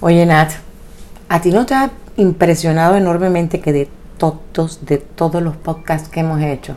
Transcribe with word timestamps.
Oye, 0.00 0.24
Nat, 0.26 0.50
¿a 1.28 1.40
ti 1.40 1.50
no 1.50 1.66
te 1.66 1.74
ha 1.74 1.90
impresionado 2.16 2.96
enormemente 2.96 3.60
que 3.60 3.72
de 3.72 3.88
todos, 4.18 4.84
de 4.86 4.98
todos 4.98 5.42
los 5.42 5.56
podcasts 5.56 6.08
que 6.08 6.20
hemos 6.20 6.40
hecho, 6.42 6.74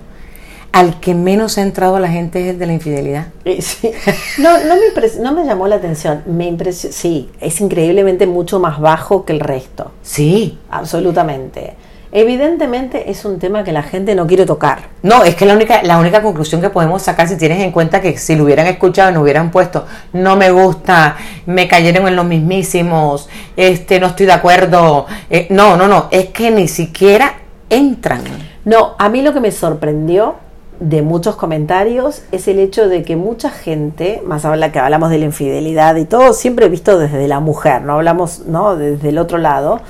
al 0.71 0.99
que 0.99 1.13
menos 1.15 1.57
ha 1.57 1.61
entrado 1.61 1.99
la 1.99 2.07
gente 2.09 2.41
es 2.41 2.47
el 2.53 2.59
de 2.59 2.65
la 2.67 2.73
infidelidad? 2.73 3.27
Sí. 3.61 3.91
No, 4.39 4.57
no, 4.65 4.75
me 4.75 4.81
impres- 4.93 5.19
no 5.19 5.31
me 5.33 5.45
llamó 5.45 5.67
la 5.67 5.75
atención. 5.75 6.23
Me 6.25 6.47
impresio- 6.49 6.91
sí, 6.91 7.29
es 7.39 7.61
increíblemente 7.61 8.27
mucho 8.27 8.59
más 8.59 8.79
bajo 8.79 9.25
que 9.25 9.33
el 9.33 9.39
resto. 9.39 9.91
Sí. 10.01 10.57
Absolutamente. 10.69 11.75
Evidentemente 12.15 13.09
es 13.09 13.25
un 13.25 13.39
tema 13.39 13.63
que 13.63 13.71
la 13.71 13.81
gente 13.81 14.13
no 14.13 14.27
quiere 14.27 14.45
tocar. 14.45 14.89
No, 15.01 15.23
es 15.23 15.33
que 15.35 15.47
la 15.47 15.55
única, 15.55 15.81
la 15.81 15.97
única 15.97 16.21
conclusión 16.21 16.61
que 16.61 16.69
podemos 16.69 17.01
sacar, 17.01 17.27
si 17.27 17.37
tienes 17.37 17.59
en 17.59 17.71
cuenta 17.71 18.01
que 18.01 18.19
si 18.19 18.35
lo 18.35 18.43
hubieran 18.43 18.67
escuchado 18.67 19.09
y 19.09 19.13
nos 19.15 19.23
hubieran 19.23 19.49
puesto, 19.49 19.87
no 20.13 20.35
me 20.35 20.51
gusta, 20.51 21.15
me 21.47 21.67
cayeron 21.67 22.07
en 22.07 22.15
los 22.15 22.25
mismísimos, 22.25 23.27
este, 23.57 23.99
no 23.99 24.07
estoy 24.07 24.27
de 24.27 24.33
acuerdo. 24.33 25.07
eh, 25.31 25.47
no, 25.49 25.75
no, 25.75 25.87
no, 25.87 26.07
es 26.11 26.27
que 26.27 26.51
ni 26.51 26.67
siquiera 26.67 27.33
entran. 27.67 28.21
No, 28.63 28.93
a 28.99 29.09
mí 29.09 29.23
lo 29.23 29.33
que 29.33 29.39
me 29.39 29.51
sorprendió 29.51 30.35
de 30.79 31.01
muchos 31.01 31.35
comentarios 31.35 32.21
es 32.31 32.47
el 32.47 32.59
hecho 32.59 32.89
de 32.89 33.01
que 33.01 33.15
mucha 33.15 33.49
gente, 33.49 34.21
más 34.23 34.45
habla 34.45 34.71
que 34.71 34.77
hablamos 34.77 35.09
de 35.09 35.17
la 35.17 35.25
infidelidad 35.25 35.95
y 35.95 36.05
todo, 36.05 36.33
siempre 36.33 36.69
visto 36.69 36.99
desde 36.99 37.27
la 37.27 37.39
mujer, 37.39 37.81
no 37.81 37.93
hablamos 37.93 38.43
no 38.45 38.75
desde 38.75 39.09
el 39.09 39.17
otro 39.17 39.39
lado, 39.39 39.81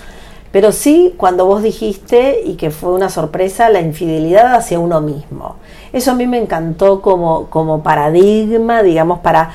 pero 0.53 0.71
sí 0.71 1.16
cuando 1.17 1.48
vos 1.48 1.63
dijiste 1.63 2.41
y 2.45 2.57
que 2.57 2.70
fue 2.70 2.93
una 2.93 3.09
sorpresa 3.09 3.70
la 3.70 3.81
infidelidad 3.81 4.53
hacia 4.53 4.77
uno 4.77 5.02
mismo. 5.02 5.55
Eso 5.93 6.12
a 6.12 6.13
mí 6.13 6.27
me 6.27 6.38
encantó 6.38 7.02
como 7.02 7.48
como 7.49 7.81
paradigma, 7.81 8.84
digamos, 8.84 9.20
para 9.21 9.49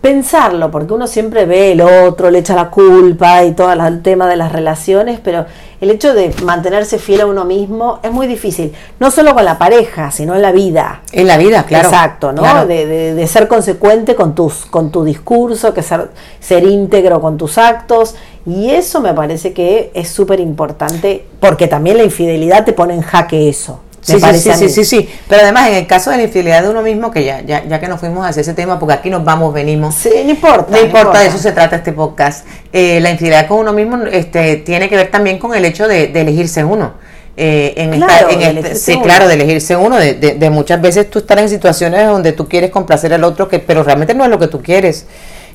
pensarlo, 0.00 0.70
porque 0.70 0.92
uno 0.94 1.06
siempre 1.06 1.44
ve 1.46 1.72
el 1.72 1.80
otro, 1.80 2.30
le 2.30 2.38
echa 2.40 2.54
la 2.54 2.70
culpa 2.70 3.44
y 3.44 3.52
todo 3.52 3.72
el 3.72 4.02
tema 4.02 4.26
de 4.26 4.36
las 4.36 4.52
relaciones, 4.52 5.20
pero 5.22 5.46
el 5.80 5.90
hecho 5.90 6.14
de 6.14 6.34
mantenerse 6.44 6.98
fiel 6.98 7.22
a 7.22 7.26
uno 7.26 7.44
mismo 7.44 8.00
es 8.02 8.10
muy 8.12 8.26
difícil, 8.26 8.72
no 8.98 9.10
solo 9.10 9.34
con 9.34 9.44
la 9.44 9.58
pareja, 9.58 10.10
sino 10.10 10.34
en 10.34 10.42
la 10.42 10.52
vida. 10.52 11.02
En 11.12 11.26
la 11.26 11.36
vida, 11.36 11.64
claro. 11.64 11.88
Exacto, 11.88 12.32
¿no? 12.32 12.42
Claro. 12.42 12.66
De, 12.66 12.86
de- 12.86 13.14
de 13.14 13.26
ser 13.26 13.48
consecuente 13.48 14.14
con 14.14 14.34
tus, 14.34 14.66
con 14.66 14.90
tu 14.90 15.04
discurso, 15.04 15.74
que 15.74 15.82
ser, 15.82 16.10
ser 16.40 16.64
íntegro 16.64 17.20
con 17.20 17.36
tus 17.36 17.58
actos, 17.58 18.14
y 18.46 18.70
eso 18.70 19.00
me 19.00 19.12
parece 19.14 19.52
que 19.52 19.90
es 19.94 20.08
súper 20.08 20.40
importante, 20.40 21.26
porque 21.40 21.66
también 21.66 21.96
la 21.98 22.04
infidelidad 22.04 22.64
te 22.64 22.72
pone 22.72 22.94
en 22.94 23.02
jaque 23.02 23.48
eso. 23.48 23.80
Sí, 24.00 24.18
sí, 24.18 24.52
sí, 24.54 24.68
sí, 24.68 24.84
sí. 24.84 25.08
Pero 25.28 25.42
además, 25.42 25.68
en 25.68 25.74
el 25.74 25.86
caso 25.86 26.10
de 26.10 26.16
la 26.16 26.22
infidelidad 26.22 26.62
de 26.62 26.70
uno 26.70 26.82
mismo, 26.82 27.10
que 27.10 27.24
ya, 27.24 27.42
ya, 27.42 27.64
ya 27.64 27.80
que 27.80 27.86
nos 27.88 28.00
fuimos 28.00 28.26
hacia 28.26 28.40
ese 28.40 28.54
tema, 28.54 28.78
porque 28.78 28.94
aquí 28.94 29.10
nos 29.10 29.24
vamos, 29.24 29.52
venimos. 29.52 29.94
Sí, 29.94 30.10
no 30.24 30.30
importa. 30.30 30.70
No 30.70 30.80
importa, 30.80 31.20
de 31.20 31.26
eso 31.26 31.38
se 31.38 31.52
trata 31.52 31.76
este 31.76 31.92
podcast. 31.92 32.46
Eh, 32.72 33.00
la 33.00 33.10
infidelidad 33.10 33.46
con 33.46 33.58
uno 33.58 33.72
mismo 33.72 33.98
este, 34.10 34.56
tiene 34.56 34.88
que 34.88 34.96
ver 34.96 35.10
también 35.10 35.38
con 35.38 35.54
el 35.54 35.64
hecho 35.64 35.86
de, 35.86 36.04
elegirse 36.14 36.64
uno. 36.64 36.94
Eh, 37.36 37.74
en 37.76 37.94
en 37.94 38.58
este- 38.58 38.74
sí, 38.74 38.98
claro, 39.00 39.28
de 39.28 39.34
elegirse 39.34 39.76
uno, 39.76 39.96
de 39.98 40.50
muchas 40.50 40.80
veces 40.80 41.08
tú 41.08 41.20
estar 41.20 41.38
en 41.38 41.48
situaciones 41.48 42.06
donde 42.06 42.32
tú 42.32 42.48
quieres 42.48 42.70
complacer 42.70 43.14
al 43.14 43.24
otro, 43.24 43.48
que, 43.48 43.58
pero 43.60 43.82
realmente 43.82 44.14
no 44.14 44.24
es 44.24 44.30
lo 44.30 44.38
que 44.38 44.48
tú 44.48 44.62
quieres. 44.62 45.06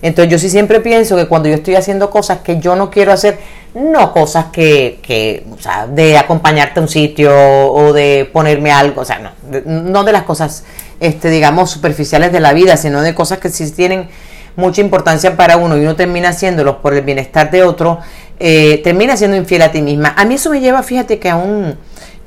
Entonces 0.01 0.31
yo 0.31 0.39
sí 0.39 0.49
siempre 0.49 0.79
pienso 0.81 1.15
que 1.15 1.27
cuando 1.27 1.49
yo 1.49 1.55
estoy 1.55 1.75
haciendo 1.75 2.09
cosas 2.09 2.39
que 2.39 2.59
yo 2.59 2.75
no 2.75 2.89
quiero 2.89 3.11
hacer, 3.11 3.37
no 3.75 4.11
cosas 4.13 4.45
que, 4.53 4.99
que 5.01 5.45
o 5.51 5.61
sea, 5.61 5.85
de 5.87 6.17
acompañarte 6.17 6.79
a 6.79 6.83
un 6.83 6.89
sitio 6.89 7.31
o 7.35 7.93
de 7.93 8.29
ponerme 8.31 8.71
algo, 8.71 9.01
o 9.01 9.05
sea, 9.05 9.19
no, 9.19 9.31
de- 9.49 9.63
no 9.65 10.03
de 10.03 10.11
las 10.13 10.23
cosas, 10.23 10.63
este, 10.99 11.29
digamos, 11.29 11.71
superficiales 11.71 12.31
de 12.31 12.39
la 12.39 12.53
vida, 12.53 12.77
sino 12.77 13.01
de 13.01 13.13
cosas 13.13 13.39
que 13.39 13.49
sí 13.49 13.69
tienen 13.71 14.07
mucha 14.55 14.79
importancia 14.81 15.35
para 15.35 15.57
uno 15.57 15.75
y 15.77 15.81
uno 15.81 15.95
termina 15.97 16.29
haciéndolos 16.29 16.77
por 16.77 16.93
el 16.93 17.01
bienestar 17.01 17.51
de 17.51 17.63
otro, 17.63 17.99
eh, 18.39 18.79
termina 18.83 19.17
siendo 19.17 19.35
infiel 19.35 19.61
a 19.63 19.71
ti 19.71 19.81
misma. 19.81 20.13
A 20.17 20.23
mí 20.23 20.35
eso 20.35 20.49
me 20.49 20.61
lleva, 20.61 20.81
fíjate 20.81 21.19
que 21.19 21.29
aún 21.29 21.77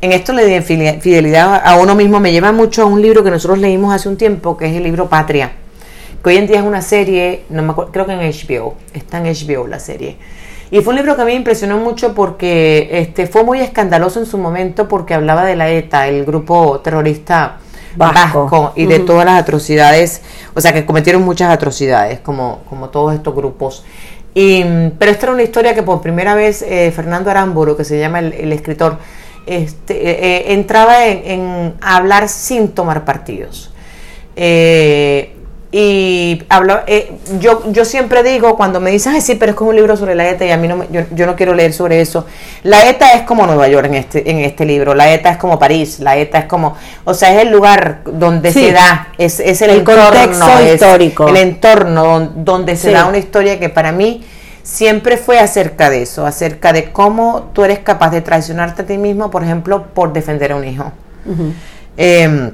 en 0.02 0.12
esto 0.12 0.32
le 0.34 0.44
de 0.44 0.60
fidelidad 0.60 1.62
a 1.64 1.76
uno 1.76 1.94
mismo 1.94 2.20
me 2.20 2.30
lleva 2.30 2.52
mucho 2.52 2.82
a 2.82 2.84
un 2.84 3.00
libro 3.00 3.24
que 3.24 3.30
nosotros 3.30 3.58
leímos 3.58 3.94
hace 3.94 4.08
un 4.10 4.16
tiempo, 4.18 4.56
que 4.56 4.66
es 4.66 4.76
el 4.76 4.82
libro 4.84 5.08
Patria, 5.08 5.52
que 6.22 6.28
hoy 6.28 6.36
en 6.36 6.46
día 6.46 6.58
es 6.58 6.62
una 6.64 6.82
serie, 6.82 7.44
no 7.48 7.62
me 7.62 7.70
acuerdo, 7.70 7.90
creo 7.92 8.04
que 8.06 8.12
en 8.12 8.20
HBO, 8.20 8.74
está 8.92 9.18
en 9.18 9.24
HBO 9.24 9.66
la 9.66 9.80
serie. 9.80 10.18
Y 10.70 10.80
fue 10.80 10.92
un 10.92 10.96
libro 10.96 11.16
que 11.16 11.22
a 11.22 11.24
mí 11.24 11.32
me 11.32 11.38
impresionó 11.38 11.78
mucho 11.78 12.14
porque 12.14 12.88
este, 12.92 13.26
fue 13.26 13.42
muy 13.42 13.60
escandaloso 13.60 14.20
en 14.20 14.26
su 14.26 14.36
momento 14.38 14.86
porque 14.88 15.14
hablaba 15.14 15.44
de 15.44 15.56
la 15.56 15.70
ETA, 15.70 16.08
el 16.08 16.24
grupo 16.24 16.80
terrorista 16.80 17.58
Vasco. 17.96 18.44
vasco, 18.44 18.72
y 18.76 18.86
de 18.86 19.00
todas 19.00 19.24
las 19.24 19.40
atrocidades, 19.40 20.20
o 20.54 20.60
sea 20.60 20.72
que 20.72 20.84
cometieron 20.84 21.22
muchas 21.22 21.50
atrocidades, 21.50 22.20
como, 22.20 22.60
como 22.68 22.90
todos 22.90 23.14
estos 23.14 23.34
grupos. 23.34 23.84
Y, 24.34 24.62
pero 24.98 25.10
esta 25.10 25.26
era 25.26 25.32
una 25.32 25.42
historia 25.42 25.74
que 25.74 25.82
por 25.82 26.00
primera 26.00 26.34
vez 26.34 26.62
eh, 26.62 26.92
Fernando 26.94 27.30
Aramburu, 27.30 27.76
que 27.76 27.84
se 27.84 27.98
llama 27.98 28.20
el, 28.20 28.34
el 28.34 28.52
escritor, 28.52 28.98
este, 29.46 29.94
eh, 29.94 30.18
eh, 30.20 30.52
entraba 30.52 31.06
en, 31.06 31.22
en 31.24 31.74
hablar 31.80 32.28
sin 32.28 32.68
tomar 32.68 33.06
partidos. 33.06 33.72
Eh, 34.36 35.34
y 35.70 36.42
hablo, 36.48 36.80
eh, 36.86 37.12
yo, 37.40 37.70
yo 37.70 37.84
siempre 37.84 38.22
digo, 38.22 38.56
cuando 38.56 38.80
me 38.80 38.90
dicen, 38.90 39.12
ay, 39.12 39.20
sí, 39.20 39.34
pero 39.34 39.50
es 39.52 39.56
como 39.56 39.68
un 39.70 39.76
libro 39.76 39.98
sobre 39.98 40.14
la 40.14 40.26
ETA 40.28 40.46
y 40.46 40.50
a 40.50 40.56
mí 40.56 40.66
no 40.66 40.84
yo, 40.90 41.02
yo 41.10 41.26
no 41.26 41.36
quiero 41.36 41.52
leer 41.54 41.74
sobre 41.74 42.00
eso. 42.00 42.24
La 42.62 42.88
ETA 42.88 43.12
es 43.12 43.22
como 43.22 43.46
Nueva 43.46 43.68
York 43.68 43.86
en 43.86 43.94
este, 43.96 44.30
en 44.30 44.38
este 44.38 44.64
libro, 44.64 44.94
la 44.94 45.12
ETA 45.12 45.30
es 45.32 45.36
como 45.36 45.58
París, 45.58 46.00
la 46.00 46.16
ETA 46.16 46.38
es 46.38 46.44
como, 46.46 46.74
o 47.04 47.12
sea, 47.12 47.34
es 47.34 47.42
el 47.42 47.50
lugar 47.52 48.00
donde 48.06 48.50
Sí. 48.52 48.66
se 48.66 48.72
da, 48.72 49.08
es, 49.18 49.40
es 49.40 49.60
el, 49.60 49.70
El 49.70 49.78
entorno, 49.80 50.04
contexto 50.04 50.58
es 50.60 50.74
histórico. 50.74 51.28
El 51.28 51.36
entorno 51.36 52.04
don- 52.04 52.44
donde 52.46 52.74
se 52.76 52.88
Sí. 52.88 52.94
da 52.94 53.04
una 53.06 53.18
historia 53.18 53.58
que 53.60 53.68
para 53.68 53.92
mí 53.92 54.24
siempre 54.62 55.18
fue 55.18 55.38
acerca 55.38 55.90
de 55.90 56.00
eso, 56.02 56.24
acerca 56.24 56.72
de 56.72 56.92
cómo 56.92 57.50
tú 57.52 57.64
eres 57.64 57.80
capaz 57.80 58.08
de 58.10 58.22
traicionarte 58.22 58.82
a 58.82 58.86
ti 58.86 58.96
mismo, 58.96 59.30
por 59.30 59.44
ejemplo, 59.44 59.84
por 59.92 60.14
defender 60.14 60.52
a 60.52 60.56
un 60.56 60.64
hijo. 60.66 60.92
Eh, 61.98 62.52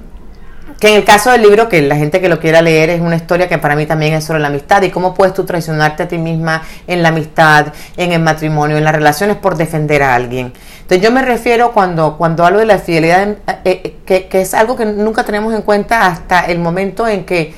que 0.79 0.89
en 0.89 0.95
el 0.97 1.05
caso 1.05 1.31
del 1.31 1.43
libro, 1.43 1.69
que 1.69 1.81
la 1.83 1.97
gente 1.97 2.21
que 2.21 2.29
lo 2.29 2.41
quiera 2.41 2.61
leer, 2.63 2.91
es 2.91 3.01
una 3.01 3.17
historia 3.17 3.49
que 3.49 3.59
para 3.59 3.77
mí 3.77 3.87
también 3.87 4.15
es 4.15 4.25
sobre 4.25 4.41
la 4.41 4.49
amistad 4.49 4.83
y 4.83 4.91
cómo 4.91 5.15
puedes 5.15 5.35
tú 5.35 5.45
traicionarte 5.45 6.03
a 6.03 6.09
ti 6.09 6.19
misma 6.19 6.63
en 6.87 7.03
la 7.03 7.09
amistad, 7.09 7.69
en 7.97 8.13
el 8.13 8.21
matrimonio, 8.21 8.77
en 8.77 8.85
las 8.85 8.95
relaciones 8.95 9.37
por 9.37 9.57
defender 9.57 10.03
a 10.03 10.15
alguien. 10.15 10.53
Entonces 10.83 11.03
yo 11.03 11.11
me 11.11 11.23
refiero 11.23 11.73
cuando, 11.73 12.17
cuando 12.19 12.45
hablo 12.45 12.59
de 12.59 12.67
la 12.67 12.79
fidelidad, 12.79 13.29
eh, 13.29 13.37
eh, 13.65 13.97
que, 14.05 14.27
que 14.27 14.43
es 14.43 14.53
algo 14.53 14.77
que 14.77 14.85
nunca 14.85 15.25
tenemos 15.25 15.55
en 15.55 15.63
cuenta 15.63 16.07
hasta 16.07 16.41
el 16.47 16.59
momento 16.59 17.09
en 17.09 17.25
que 17.25 17.55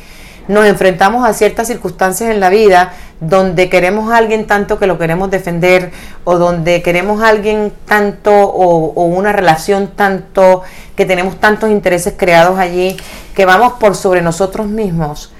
nos 0.48 0.66
enfrentamos 0.66 1.28
a 1.28 1.32
ciertas 1.32 1.66
circunstancias 1.66 2.30
en 2.30 2.40
la 2.40 2.50
vida 2.50 2.92
donde 3.20 3.68
queremos 3.70 4.12
a 4.12 4.18
alguien 4.18 4.46
tanto 4.46 4.78
que 4.78 4.86
lo 4.86 4.98
queremos 4.98 5.30
defender 5.30 5.90
o 6.24 6.38
donde 6.38 6.82
queremos 6.82 7.22
a 7.22 7.28
alguien 7.28 7.72
tanto 7.86 8.32
o, 8.32 9.04
una 9.04 9.32
relación 9.32 9.88
tanto 9.88 10.62
que 10.94 11.06
tenemos 11.06 11.40
tantos 11.40 11.70
intereses 11.70 12.14
creados 12.16 12.58
allí 12.58 12.96
que 13.34 13.46
vamos 13.46 13.74
por 13.74 13.94
sobre 13.94 14.22
nosotros 14.22 14.66
mismos 14.66 15.32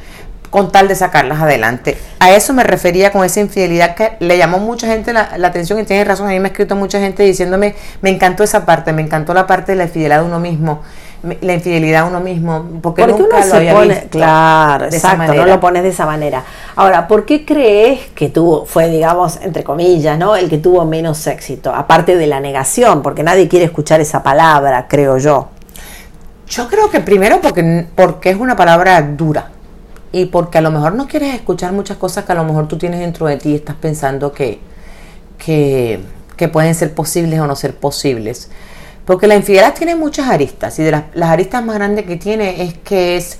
con 0.50 0.72
tal 0.72 0.88
de 0.88 0.94
sacarlas 0.94 1.40
adelante. 1.42 1.98
A 2.18 2.30
eso 2.30 2.54
me 2.54 2.62
refería 2.62 3.12
con 3.12 3.24
esa 3.24 3.40
infidelidad 3.40 3.94
que 3.94 4.16
le 4.20 4.38
llamó 4.38 4.58
mucha 4.58 4.86
gente 4.86 5.12
la, 5.12 5.36
la 5.36 5.48
atención 5.48 5.78
y 5.80 5.84
tiene 5.84 6.04
razón, 6.04 6.28
a 6.28 6.30
mí 6.30 6.40
me 6.40 6.48
ha 6.48 6.50
escrito 6.52 6.76
mucha 6.76 6.98
gente 6.98 7.24
diciéndome, 7.24 7.74
me 8.00 8.10
encantó 8.10 8.42
esa 8.42 8.64
parte, 8.64 8.92
me 8.92 9.02
encantó 9.02 9.34
la 9.34 9.46
parte 9.46 9.72
de 9.72 9.78
la 9.78 9.84
infidelidad 9.84 10.20
de 10.20 10.26
uno 10.26 10.40
mismo, 10.40 10.82
la 11.40 11.54
infidelidad 11.54 12.02
a 12.02 12.04
uno 12.06 12.20
mismo, 12.20 12.64
porque, 12.82 13.02
Porque 13.02 13.22
nunca 13.22 13.36
uno 13.36 13.44
lo 13.44 13.50
se 13.50 13.56
había 13.56 13.74
pone, 13.74 13.94
visto 13.94 14.08
claro, 14.10 14.84
exacto, 14.86 15.34
no 15.34 15.46
lo 15.46 15.60
pones 15.60 15.82
de 15.82 15.88
esa 15.88 16.06
manera. 16.06 16.44
Ahora, 16.76 17.08
¿por 17.08 17.24
qué 17.24 17.44
crees 17.44 18.08
que 18.14 18.28
tuvo, 18.28 18.64
fue, 18.64 18.88
digamos, 18.88 19.38
entre 19.42 19.64
comillas, 19.64 20.18
¿no? 20.18 20.36
El 20.36 20.48
que 20.48 20.58
tuvo 20.58 20.84
menos 20.84 21.26
éxito, 21.26 21.74
aparte 21.74 22.16
de 22.16 22.26
la 22.26 22.40
negación, 22.40 23.02
porque 23.02 23.22
nadie 23.22 23.48
quiere 23.48 23.64
escuchar 23.64 24.00
esa 24.00 24.22
palabra, 24.22 24.86
creo 24.88 25.18
yo. 25.18 25.48
Yo 26.48 26.68
creo 26.68 26.90
que 26.90 27.00
primero 27.00 27.40
porque, 27.40 27.86
porque 27.94 28.30
es 28.30 28.36
una 28.36 28.54
palabra 28.54 29.02
dura 29.02 29.50
y 30.12 30.26
porque 30.26 30.58
a 30.58 30.60
lo 30.60 30.70
mejor 30.70 30.94
no 30.94 31.08
quieres 31.08 31.34
escuchar 31.34 31.72
muchas 31.72 31.96
cosas 31.96 32.24
que 32.24 32.32
a 32.32 32.36
lo 32.36 32.44
mejor 32.44 32.68
tú 32.68 32.78
tienes 32.78 33.00
dentro 33.00 33.26
de 33.26 33.36
ti 33.36 33.50
y 33.50 33.54
estás 33.56 33.76
pensando 33.76 34.32
que, 34.32 34.60
que, 35.38 36.00
que 36.36 36.48
pueden 36.48 36.74
ser 36.74 36.94
posibles 36.94 37.40
o 37.40 37.46
no 37.46 37.56
ser 37.56 37.74
posibles. 37.74 38.48
Porque 39.06 39.26
la 39.26 39.36
infidelidad 39.36 39.72
tiene 39.74 39.94
muchas 39.94 40.28
aristas 40.28 40.78
y 40.78 40.82
de 40.82 40.90
las, 40.90 41.04
las 41.14 41.30
aristas 41.30 41.64
más 41.64 41.76
grandes 41.76 42.04
que 42.04 42.16
tiene 42.16 42.62
es 42.62 42.74
que 42.74 43.16
es 43.16 43.38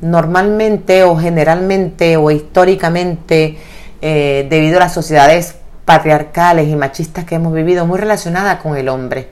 normalmente 0.00 1.04
o 1.04 1.16
generalmente 1.16 2.16
o 2.16 2.30
históricamente 2.30 3.58
eh, 4.00 4.46
debido 4.50 4.78
a 4.78 4.80
las 4.80 4.94
sociedades 4.94 5.54
patriarcales 5.84 6.66
y 6.68 6.74
machistas 6.76 7.24
que 7.24 7.34
hemos 7.36 7.52
vivido 7.52 7.86
muy 7.86 7.98
relacionada 7.98 8.58
con 8.58 8.76
el 8.76 8.88
hombre. 8.88 9.28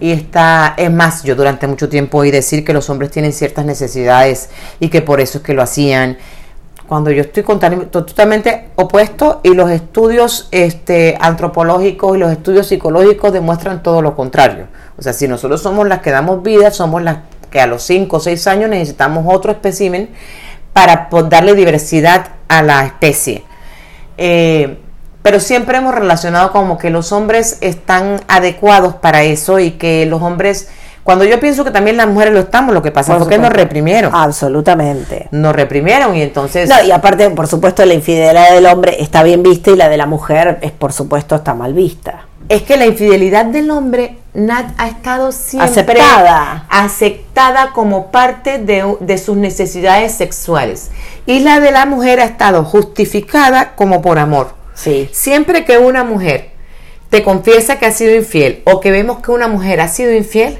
Y 0.00 0.12
está, 0.12 0.72
es 0.78 0.90
más, 0.90 1.22
yo 1.22 1.34
durante 1.34 1.66
mucho 1.66 1.88
tiempo 1.88 2.18
oí 2.18 2.30
decir 2.30 2.64
que 2.64 2.72
los 2.72 2.88
hombres 2.88 3.10
tienen 3.10 3.32
ciertas 3.32 3.66
necesidades 3.66 4.48
y 4.80 4.88
que 4.88 5.02
por 5.02 5.20
eso 5.20 5.38
es 5.38 5.44
que 5.44 5.52
lo 5.52 5.60
hacían. 5.60 6.16
Cuando 6.86 7.10
yo 7.10 7.22
estoy 7.22 7.42
contan- 7.42 7.90
totalmente 7.90 8.68
opuesto 8.76 9.40
y 9.42 9.52
los 9.54 9.70
estudios 9.70 10.48
este, 10.52 11.18
antropológicos 11.20 12.16
y 12.16 12.20
los 12.20 12.30
estudios 12.30 12.68
psicológicos 12.68 13.32
demuestran 13.32 13.82
todo 13.82 14.00
lo 14.00 14.14
contrario. 14.16 14.68
O 14.98 15.02
sea, 15.02 15.12
si 15.12 15.28
nosotros 15.28 15.62
somos 15.62 15.86
las 15.86 16.00
que 16.00 16.10
damos 16.10 16.42
vida, 16.42 16.70
somos 16.70 17.02
las 17.02 17.18
que 17.50 17.60
a 17.60 17.66
los 17.66 17.82
5 17.82 18.16
o 18.16 18.20
6 18.20 18.46
años 18.46 18.70
necesitamos 18.70 19.24
otro 19.28 19.52
espécimen 19.52 20.10
para 20.72 21.08
darle 21.28 21.54
diversidad 21.54 22.28
a 22.48 22.62
la 22.62 22.84
especie. 22.84 23.44
Eh, 24.18 24.78
pero 25.22 25.40
siempre 25.40 25.78
hemos 25.78 25.94
relacionado 25.94 26.52
como 26.52 26.78
que 26.78 26.90
los 26.90 27.12
hombres 27.12 27.58
están 27.60 28.20
adecuados 28.28 28.94
para 28.94 29.24
eso 29.24 29.58
y 29.58 29.72
que 29.72 30.06
los 30.06 30.22
hombres 30.22 30.68
cuando 31.06 31.24
yo 31.24 31.38
pienso 31.38 31.62
que 31.62 31.70
también 31.70 31.96
las 31.96 32.08
mujeres 32.08 32.34
lo 32.34 32.40
estamos, 32.40 32.74
lo 32.74 32.82
que 32.82 32.90
pasa 32.90 33.16
es 33.16 33.28
que 33.28 33.38
nos 33.38 33.52
reprimieron. 33.52 34.12
Absolutamente. 34.12 35.28
Nos 35.30 35.54
reprimieron 35.54 36.16
y 36.16 36.22
entonces... 36.22 36.68
No, 36.68 36.82
y 36.82 36.90
aparte, 36.90 37.30
por 37.30 37.46
supuesto, 37.46 37.86
la 37.86 37.94
infidelidad 37.94 38.52
del 38.52 38.66
hombre 38.66 38.96
está 39.00 39.22
bien 39.22 39.44
vista 39.44 39.70
y 39.70 39.76
la 39.76 39.88
de 39.88 39.96
la 39.98 40.06
mujer 40.06 40.58
es, 40.62 40.72
por 40.72 40.92
supuesto, 40.92 41.36
está 41.36 41.54
mal 41.54 41.74
vista. 41.74 42.26
Es 42.48 42.62
que 42.62 42.76
la 42.76 42.86
infidelidad 42.86 43.46
del 43.46 43.70
hombre, 43.70 44.16
Nat, 44.34 44.72
ha 44.78 44.88
estado 44.88 45.32
siempre 45.32 45.70
aceptada, 45.70 46.66
aceptada 46.68 47.72
como 47.72 48.12
parte 48.12 48.58
de, 48.58 48.96
de 49.00 49.18
sus 49.18 49.36
necesidades 49.36 50.12
sexuales. 50.12 50.90
Y 51.26 51.40
la 51.40 51.58
de 51.58 51.72
la 51.72 51.86
mujer 51.86 52.20
ha 52.20 52.24
estado 52.24 52.64
justificada 52.64 53.74
como 53.74 54.00
por 54.00 54.18
amor. 54.18 54.54
Sí. 54.74 55.08
Siempre 55.12 55.64
que 55.64 55.78
una 55.78 56.04
mujer 56.04 56.50
te 57.10 57.22
confiesa 57.22 57.78
que 57.78 57.86
ha 57.86 57.92
sido 57.92 58.14
infiel 58.14 58.62
o 58.64 58.80
que 58.80 58.90
vemos 58.90 59.18
que 59.18 59.30
una 59.30 59.48
mujer 59.48 59.80
ha 59.80 59.88
sido 59.88 60.12
infiel, 60.12 60.58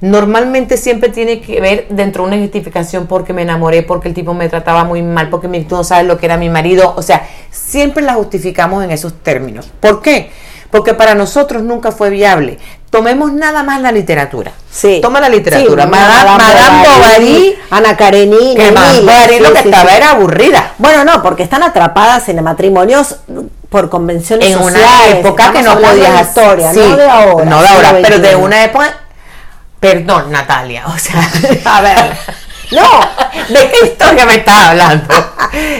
normalmente 0.00 0.76
siempre 0.76 1.10
tiene 1.10 1.40
que 1.40 1.60
ver 1.60 1.86
dentro 1.90 2.24
de 2.24 2.30
una 2.30 2.40
justificación 2.40 3.06
porque 3.06 3.32
me 3.32 3.42
enamoré, 3.42 3.82
porque 3.82 4.08
el 4.08 4.14
tipo 4.14 4.34
me 4.34 4.48
trataba 4.48 4.84
muy 4.84 5.02
mal, 5.02 5.28
porque 5.28 5.48
tú 5.60 5.76
no 5.76 5.84
sabes 5.84 6.06
lo 6.06 6.18
que 6.18 6.26
era 6.26 6.36
mi 6.36 6.48
marido. 6.48 6.94
O 6.96 7.02
sea, 7.02 7.28
siempre 7.50 8.02
la 8.02 8.14
justificamos 8.14 8.82
en 8.82 8.90
esos 8.90 9.22
términos. 9.22 9.70
¿Por 9.80 10.00
qué? 10.00 10.30
Porque 10.70 10.94
para 10.94 11.14
nosotros 11.14 11.62
nunca 11.62 11.90
fue 11.92 12.10
viable. 12.10 12.58
Tomemos 12.90 13.32
nada 13.32 13.62
más 13.62 13.80
la 13.80 13.92
literatura. 13.92 14.52
Sí. 14.70 15.00
Toma 15.02 15.20
la 15.20 15.28
literatura. 15.28 15.84
Sí, 15.84 15.90
Madame, 15.90 16.30
Madame 16.44 16.88
Bovary, 16.88 17.58
Ana 17.70 17.96
Karenina. 17.96 18.64
que 18.64 18.70
Bovary 18.70 19.38
lo 19.40 19.52
que 19.52 19.60
estaba 19.60 19.96
era 19.96 20.10
aburrida. 20.12 20.72
Bueno, 20.78 21.04
no, 21.04 21.22
porque 21.22 21.42
están 21.42 21.62
atrapadas 21.62 22.28
en 22.28 22.42
matrimonios 22.42 23.16
por 23.68 23.88
convenciones 23.90 24.48
En 24.48 24.58
sociales. 24.58 24.88
una 24.90 25.18
época 25.18 25.52
que 25.52 25.62
no 25.62 25.72
hablando 25.72 25.96
de 26.02 26.08
podías 26.08 26.28
historia, 26.28 26.72
sí, 26.72 26.80
no 26.80 26.96
de 26.96 27.08
ahora. 27.08 27.44
No 27.44 27.62
de 27.62 27.68
ahora, 27.68 27.98
pero 28.02 28.18
de 28.18 28.36
una 28.36 28.64
época. 28.64 28.94
Perdón, 29.78 30.30
Natalia. 30.30 30.84
O 30.88 30.98
sea, 30.98 31.28
A 31.64 31.80
ver. 31.80 32.16
No, 32.72 32.88
¿De 33.48 33.70
qué 33.70 33.86
historia 33.86 34.26
me 34.26 34.34
estás 34.36 34.66
hablando? 34.68 35.06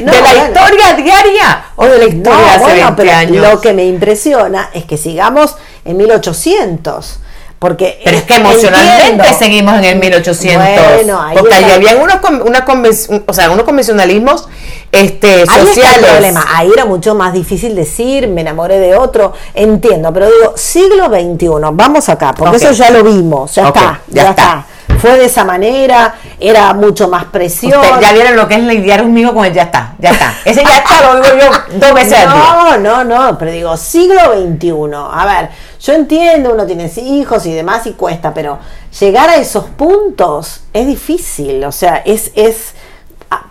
No, 0.03 0.11
¿De 0.13 0.21
la 0.21 0.33
bueno. 0.35 0.47
historia 0.47 0.95
diaria 0.95 1.65
o 1.77 1.85
de 1.85 1.99
la 1.99 2.05
historia 2.07 2.39
no, 2.39 2.43
de 2.45 2.51
hace 2.51 2.59
bueno, 2.61 2.87
20 2.87 2.95
pero 2.97 3.13
años? 3.17 3.49
lo 3.55 3.61
que 3.61 3.73
me 3.73 3.85
impresiona 3.85 4.69
es 4.75 4.85
que 4.85 4.97
sigamos 4.97 5.55
en 5.85 5.97
1800. 5.97 7.21
Porque 7.61 8.01
Pero 8.03 8.17
es 8.17 8.23
que 8.25 8.35
emocionalmente 8.37 9.05
entiendo. 9.11 9.39
seguimos 9.39 9.75
en 9.79 9.85
el 9.85 9.97
1800. 9.99 10.67
Bueno, 10.97 11.23
ahí 11.23 11.37
porque 11.37 11.55
ahí 11.55 11.63
está. 11.63 11.75
habían 11.77 11.99
unos, 12.01 12.17
una 12.47 12.65
conven- 12.67 13.23
o 13.27 13.33
sea, 13.33 13.51
unos 13.51 13.65
convencionalismos 13.65 14.49
este, 14.91 15.29
Ahí 15.35 15.43
está 15.43 15.59
el 15.61 15.67
sociales. 15.69 16.11
problema. 16.11 16.45
Ahí 16.57 16.71
era 16.73 16.85
mucho 16.87 17.15
más 17.15 17.33
difícil 17.35 17.77
decir, 17.77 18.27
me 18.29 18.41
enamoré 18.41 18.79
de 18.81 18.97
otro. 18.97 19.35
Entiendo, 19.55 20.11
pero 20.13 20.27
digo, 20.27 20.55
siglo 20.57 21.07
XXI, 21.11 21.49
vamos 21.75 22.09
acá, 22.09 22.35
porque 22.37 22.57
eso 22.57 22.73
ya 22.73 22.91
lo 22.91 23.05
vimos, 23.05 23.55
ya 23.55 23.69
está, 23.69 24.01
ya 24.09 24.23
ya, 24.25 24.31
está. 24.31 24.43
está. 24.43 24.67
Fue 25.01 25.17
de 25.19 25.25
esa 25.25 25.45
manera, 25.45 26.15
era 26.39 26.73
mucho 26.75 27.09
más 27.09 27.25
presión. 27.27 27.81
Usted 27.81 28.01
ya 28.01 28.13
vieron 28.13 28.37
lo 28.37 28.47
que 28.47 28.55
es 28.55 28.61
lidiar 28.63 29.03
conmigo 29.03 29.33
con 29.35 29.45
el 29.45 29.53
ya 29.53 29.63
está, 29.65 29.95
ya 29.99 30.11
está. 30.11 30.35
Ese 30.45 30.63
ya 30.63 30.77
está 30.79 31.13
lo 31.15 31.21
digo 31.23 31.37
yo 31.39 31.79
dos 31.79 31.95
veces 31.95 32.13
al 32.19 32.33
día. 32.33 32.79
No, 32.79 32.79
no, 32.79 33.05
no, 33.05 33.39
pero 33.39 33.51
digo, 33.51 33.77
siglo 33.77 34.21
XXI. 34.35 34.73
A 35.13 35.27
ver, 35.27 35.51
yo 35.81 35.93
entiendo, 35.95 36.53
uno 36.53 36.67
tiene 36.67 36.91
hijos 36.97 37.47
y 37.47 37.53
demás 37.53 37.87
y 37.87 37.93
cuesta, 37.93 38.35
pero 38.35 38.59
llegar 39.01 39.29
a 39.31 39.37
esos 39.37 39.65
puntos 39.65 40.63
es 40.73 40.87
difícil. 40.87 41.65
O 41.65 41.73
sea, 41.73 41.97
es, 42.05 42.33
es, 42.35 42.75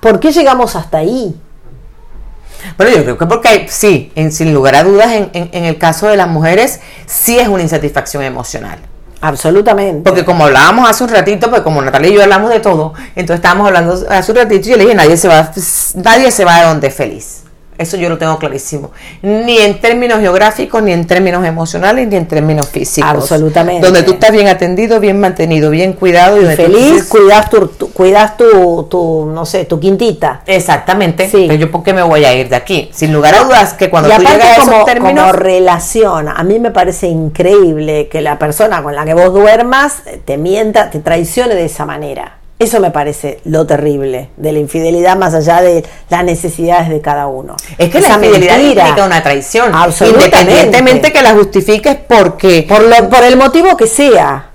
¿por 0.01 0.19
qué 0.19 0.31
llegamos 0.31 0.75
hasta 0.75 0.99
ahí? 0.99 1.35
Pero 2.75 2.89
yo 2.89 3.03
creo 3.03 3.17
que 3.17 3.25
porque 3.25 3.47
hay- 3.47 3.67
sí, 3.69 4.11
en- 4.15 4.31
sin 4.33 4.53
lugar 4.53 4.75
a 4.75 4.83
dudas, 4.83 5.11
en, 5.13 5.29
en- 5.33 5.49
en 5.53 5.65
el 5.65 5.77
caso 5.77 6.07
de 6.07 6.17
las 6.17 6.27
mujeres, 6.27 6.81
sí 7.05 7.39
es 7.39 7.47
una 7.47 7.63
insatisfacción 7.63 8.21
emocional. 8.23 8.79
Absolutamente. 9.21 10.09
Porque 10.09 10.23
como 10.23 10.45
hablábamos 10.45 10.89
hace 10.89 11.03
un 11.03 11.09
ratito, 11.09 11.49
pues 11.49 11.61
como 11.61 11.81
Natalia 11.81 12.09
y 12.09 12.13
yo 12.13 12.23
hablamos 12.23 12.49
de 12.49 12.59
todo, 12.59 12.93
entonces 13.15 13.35
estábamos 13.35 13.67
hablando 13.67 13.93
hace 14.09 14.31
un 14.31 14.37
ratito 14.37 14.67
y 14.67 14.71
yo 14.71 14.77
le 14.77 14.83
dije, 14.83 14.95
nadie 14.95 15.17
se 15.17 15.27
va, 15.27 15.51
nadie 15.95 16.31
se 16.31 16.45
va 16.45 16.59
de 16.59 16.65
donde 16.67 16.87
es 16.87 16.95
feliz. 16.95 17.43
Eso 17.79 17.95
yo 17.97 18.09
lo 18.09 18.17
tengo 18.17 18.37
clarísimo. 18.37 18.91
Ni 19.21 19.57
en 19.57 19.79
términos 19.79 20.19
geográficos, 20.19 20.83
ni 20.83 20.91
en 20.91 21.07
términos 21.07 21.45
emocionales, 21.45 22.09
ni 22.09 22.17
en 22.17 22.27
términos 22.27 22.67
físicos. 22.67 23.09
Absolutamente. 23.09 23.85
Donde 23.85 24.03
tú 24.03 24.11
estás 24.11 24.31
bien 24.33 24.49
atendido, 24.49 24.99
bien 24.99 25.17
mantenido, 25.19 25.69
bien 25.71 25.93
cuidado 25.93 26.37
y, 26.41 26.45
tú 26.45 26.51
feliz, 26.51 26.91
dices- 26.93 27.07
cuidas 27.07 27.49
tu, 27.49 27.67
tu- 27.69 27.93
cuidas 27.93 28.35
tu, 28.35 28.83
tu, 28.89 29.31
no 29.33 29.45
sé, 29.45 29.63
tu 29.63 29.79
quintita. 29.79 30.41
Exactamente. 30.45 31.29
Sí. 31.29 31.45
Pero 31.47 31.55
yo, 31.57 31.71
¿por 31.71 31.81
qué 31.83 31.93
me 31.93 32.03
voy 32.03 32.25
a 32.25 32.33
ir 32.35 32.49
de 32.49 32.57
aquí? 32.57 32.89
Sin 32.93 33.13
lugar 33.13 33.33
a 33.33 33.43
dudas, 33.45 33.73
que 33.75 33.89
cuando 33.89 34.09
y 34.09 34.11
tú 34.17 34.21
llegas 34.23 34.57
a 34.57 34.61
como, 34.61 34.71
esos 34.73 34.85
términos. 34.85 35.21
como 35.23 35.31
relación, 35.31 36.27
a 36.27 36.43
mí 36.43 36.59
me 36.59 36.71
parece 36.71 37.07
increíble 37.07 38.09
que 38.09 38.19
la 38.19 38.37
persona 38.37 38.83
con 38.83 38.93
la 38.93 39.05
que 39.05 39.13
vos 39.13 39.33
duermas 39.33 40.01
te 40.25 40.37
mienta, 40.37 40.89
te 40.89 40.99
traicione 40.99 41.55
de 41.55 41.63
esa 41.63 41.85
manera. 41.85 42.38
Eso 42.59 42.81
me 42.81 42.91
parece 42.91 43.39
lo 43.45 43.65
terrible 43.65 44.31
de 44.35 44.51
la 44.51 44.59
infidelidad 44.59 45.15
más 45.17 45.33
allá 45.33 45.61
de 45.61 45.85
las 46.09 46.25
necesidades 46.25 46.89
de 46.89 46.99
cada 46.99 47.27
uno. 47.27 47.55
Es 47.77 47.89
que 47.89 47.99
Esa 47.99 48.09
la 48.09 48.15
infidelidad 48.25 48.57
mentira. 48.57 48.87
implica 48.89 49.05
una 49.07 49.23
traición. 49.23 49.73
Absolutamente. 49.73 50.37
Independientemente 50.37 51.13
que 51.13 51.21
la 51.21 51.31
justifiques 51.35 51.95
porque. 52.07 52.65
por, 52.67 52.81
lo- 52.83 53.09
por 53.09 53.23
el 53.23 53.37
motivo 53.37 53.77
que 53.77 53.87
sea. 53.87 54.49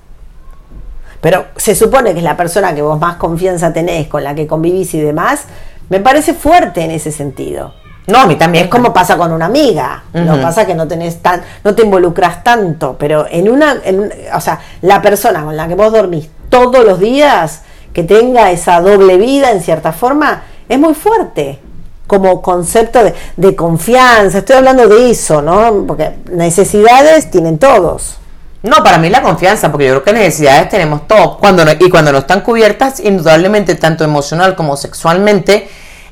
Pero 1.22 1.46
se 1.56 1.74
supone 1.74 2.12
que 2.12 2.18
es 2.18 2.24
la 2.24 2.36
persona 2.36 2.74
que 2.74 2.82
vos 2.82 3.00
más 3.00 3.16
confianza 3.16 3.72
tenés, 3.72 4.08
con 4.08 4.22
la 4.22 4.34
que 4.34 4.46
convivís 4.46 4.92
y 4.92 5.00
demás, 5.00 5.44
me 5.88 5.98
parece 6.00 6.34
fuerte 6.34 6.82
en 6.82 6.90
ese 6.90 7.10
sentido. 7.10 7.72
No, 8.06 8.18
a 8.20 8.26
mí 8.26 8.36
también. 8.36 8.64
Es 8.64 8.70
como 8.70 8.92
pasa 8.92 9.16
con 9.16 9.32
una 9.32 9.46
amiga. 9.46 10.04
Lo 10.12 10.24
Ujú. 10.24 10.34
que 10.36 10.42
pasa 10.42 10.66
que 10.66 10.74
no 10.74 10.86
tenés 10.86 11.22
tan, 11.22 11.40
no 11.64 11.74
te 11.74 11.82
involucras 11.84 12.44
tanto, 12.44 12.96
pero 12.98 13.26
en 13.30 13.48
una, 13.48 13.76
en 13.82 14.12
o 14.34 14.40
sea, 14.42 14.60
la 14.82 15.00
persona 15.00 15.42
con 15.42 15.56
la 15.56 15.66
que 15.66 15.74
vos 15.74 15.90
dormís 15.90 16.28
todos 16.50 16.84
los 16.84 17.00
días, 17.00 17.62
que 17.94 18.02
tenga 18.02 18.50
esa 18.50 18.80
doble 18.82 19.16
vida 19.16 19.50
en 19.52 19.62
cierta 19.62 19.92
forma, 19.92 20.42
es 20.68 20.78
muy 20.78 20.92
fuerte 20.94 21.58
como 22.06 22.42
concepto 22.42 23.02
de, 23.02 23.14
de 23.38 23.56
confianza. 23.56 24.38
Estoy 24.38 24.56
hablando 24.56 24.86
de 24.86 25.10
eso, 25.10 25.40
¿no? 25.40 25.84
Porque 25.86 26.10
necesidades 26.30 27.30
tienen 27.30 27.56
todos. 27.58 28.18
No, 28.62 28.82
para 28.82 28.98
mí 28.98 29.08
la 29.10 29.22
confianza, 29.22 29.70
porque 29.70 29.86
yo 29.86 29.92
creo 29.92 30.04
que 30.04 30.12
necesidades 30.12 30.68
tenemos 30.70 31.06
todos. 31.06 31.36
Cuando 31.36 31.64
no- 31.64 31.72
y 31.72 31.88
cuando 31.90 32.12
no 32.12 32.18
están 32.18 32.40
cubiertas, 32.42 32.98
indudablemente, 33.00 33.74
tanto 33.74 34.04
emocional 34.04 34.54
como 34.56 34.76
sexualmente, 34.76 35.68